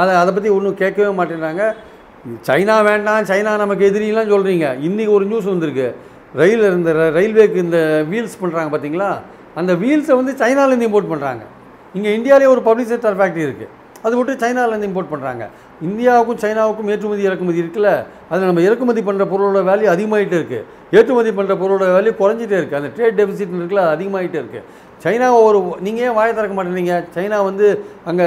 அதை 0.00 0.12
அதை 0.22 0.30
பற்றி 0.36 0.50
ஒன்றும் 0.56 0.78
கேட்கவே 0.82 1.10
மாட்டேன்றாங்க. 1.18 1.64
சைனா 2.48 2.76
வேண்டாம். 2.88 3.28
சைனா 3.30 3.52
நமக்கு 3.64 3.84
எதிரிலாம் 3.90 4.32
சொல்கிறீங்க 4.34 4.66
இன்றைக்கி 4.88 5.12
ஒரு 5.18 5.26
நியூஸ் 5.30 5.52
வந்திருக்கு. 5.52 5.88
ரயில் 6.40 6.64
இந்த 6.78 6.90
ரயில்வேக்கு 7.18 7.58
இந்த 7.66 7.78
வீல்ஸ் 8.10 8.40
பண்ணுறாங்க 8.42 8.70
பார்த்தீங்களா 8.74 9.10
அந்த 9.60 9.72
வீல்ஸை 9.82 10.14
வந்து 10.20 10.32
சைனாலேருந்து 10.42 10.86
இம்போர்ட் 10.88 11.10
பண்ணுறாங்க 11.12 11.42
இங்கே 11.96 12.10
இந்தியாவிலே 12.18 12.46
ஒரு 12.52 12.62
பப்ளிக் 12.68 12.90
செக்டர் 12.92 13.18
ஃபேக்ட்ரி 13.18 13.42
இருக்குது 13.48 13.70
அது 14.04 14.14
விட்டு 14.18 14.34
சைனாலேருந்து 14.42 14.88
இம்போர்ட் 14.90 15.10
பண்ணுறாங்க 15.10 15.44
இந்தியாவுக்கும் 15.82 16.38
சைனாவுக்கும் 16.38 16.88
ஏற்றுமதி 16.88 17.22
இறக்குமதி 17.22 17.60
இருக்குல்ல? 17.60 17.90
அதில் 18.28 18.46
நம்ம 18.46 18.60
இறக்குமதி 18.60 19.00
பண்ணுற 19.00 19.24
பொருளோட 19.32 19.60
வேல்யூ 19.70 19.88
அதிகமாகிட்டே 19.94 20.38
இருக்குது 20.40 20.64
ஏற்றுமதி 20.90 21.30
பண்ணுற 21.30 21.56
பொருளோட 21.62 21.84
வேல்யூ 21.96 22.12
குறைஞ்சிட்டே 22.18 22.56
இருக்குது 22.60 22.74
அந்த 22.74 22.90
ட்ரேட் 22.96 23.18
டெபிசிட் 23.20 23.56
இருக்குல்ல 23.58 23.82
அது 23.84 23.94
அதிகமாகிட்டே 23.96 24.40
இருக்குது 24.42 24.64
சைனாவை 25.04 25.42
ஒரு 25.42 25.76
நீங்கள் 25.80 26.04
ஏன் 26.04 26.12
வாயை 26.12 26.34
திறக்க 26.34 26.64
மாட்டேங்கிறீங்க? 26.64 27.04
சைனா 27.14 27.44
வந்து 27.44 27.84
அங்கே 28.04 28.26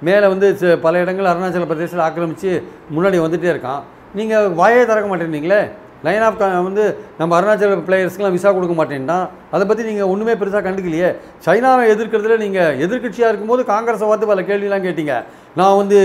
மேலே 0.00 0.26
வந்து 0.26 0.56
ச- 0.60 0.78
பல 0.78 0.98
இடங்கள் 0.98 1.24
அருணாச்சல 1.24 1.66
பிரதேசத்தில் 1.66 1.98
ஆக்கிரமித்து 1.98 2.62
முன்னாடி 2.96 3.18
வந்துகிட்டே 3.24 3.52
இருக்கான். 3.54 3.82
நீங்கள் 4.14 4.48
வாயே 4.48 4.84
திறக்க 4.84 5.16
மாட்டேங்கிறீங்களே? 5.16 5.60
லைன் 6.06 6.24
ஆஃப் 6.26 6.38
வந்து 6.68 6.84
நம்ம 7.20 7.32
அருணாச்சல 7.38 7.78
பிளேயர்ஸ்க்குலாம் 7.88 8.36
விசா 8.36 8.50
கொடுக்க 8.56 8.74
மாட்டேன்னா 8.80 9.18
அதை 9.54 9.64
பற்றி 9.70 9.82
நீங்கள் 9.90 10.10
ஒன்றுமே 10.12 10.34
பெருசாக 10.40 10.62
கண்டுக்கலையே. 10.68 11.10
சைனாவை 11.46 11.84
எதிர்க்கிறதுல 11.94 12.36
நீங்கள் 12.44 12.76
எதிர்க்கட்சியாக 12.84 13.30
இருக்கும்போது 13.32 13.64
காங்கிரஸை 13.72 14.06
பார்த்து 14.10 14.30
பல 14.32 14.42
கேள்விலாம் 14.50 14.86
கேட்டீங்க. 14.88 15.16
நான் 15.60 15.78
வந்து 15.80 15.98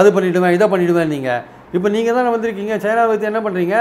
அது 0.00 0.08
பண்ணிவிடுவேன் 0.16 0.56
இதை 0.58 0.68
பண்ணிவிடுவேன் 0.74 1.12
நீங்கள் 1.16 1.42
இப்போ 1.76 1.88
நீங்கள் 1.96 2.16
தானே 2.18 2.30
வந்திருக்கீங்க 2.36 2.76
சைனாவை 2.86 3.08
பற்றி 3.10 3.30
என்ன 3.32 3.42
பண்ணுறீங்க 3.46 3.76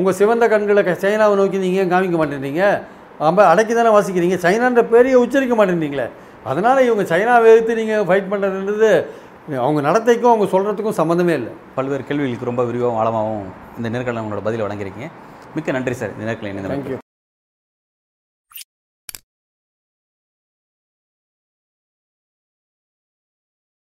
உங்கள் 0.00 0.16
சிவந்த 0.18 0.44
கண்களை 0.54 0.82
சைனாவை 1.04 1.34
நோக்கி 1.40 1.58
நீங்கள் 1.66 1.90
காமிக்க 1.92 2.18
மாட்டேன்றீங்க? 2.20 2.64
ரொம்ப 3.28 3.40
அடக்கி 3.52 3.72
தானே 3.78 3.90
வாசிக்கிறீங்க. 3.96 4.36
சைனான்ற 4.44 4.82
பேரையே 4.92 5.16
உச்சரிக்க 5.22 5.54
மாட்டேன்றீங்களே. 5.58 6.06
அதனால் 6.50 6.84
இவங்க 6.86 7.04
சைனாவை 7.10 7.46
எதிர்த்து 7.50 7.74
நீங்கள் 7.80 8.06
ஃபைட் 8.06 8.30
பண்ணுறதுன்றது 8.30 8.90
அவங்க 9.48 9.80
நடத்தைக்கும் 9.88 10.32
அவங்க 10.32 10.46
சொல்கிறதுக்கும் 10.54 10.98
சம்மந்தமே 11.00 11.34
இல்லை. 11.40 11.52
பல்வேறு 11.74 12.04
கேள்விகளுக்கு 12.04 12.50
ரொம்ப 12.50 12.64
விரிவாகவும் 12.64 13.00
ஆழமாகவும் 13.00 13.44
இந்த 13.76 13.88
நேர்காணல் 13.88 14.24
உங்களோட 14.24 14.42
பதில் 14.42 14.62
வழங்கியிருக்கீங்க. 14.62 15.10
மிக்க 15.54 15.72
நன்றி 15.72 15.94
சார். 15.94 16.12
இந்த 16.12 16.24
நேர்காணல் 16.24 16.52
இணைந்த 16.52 17.00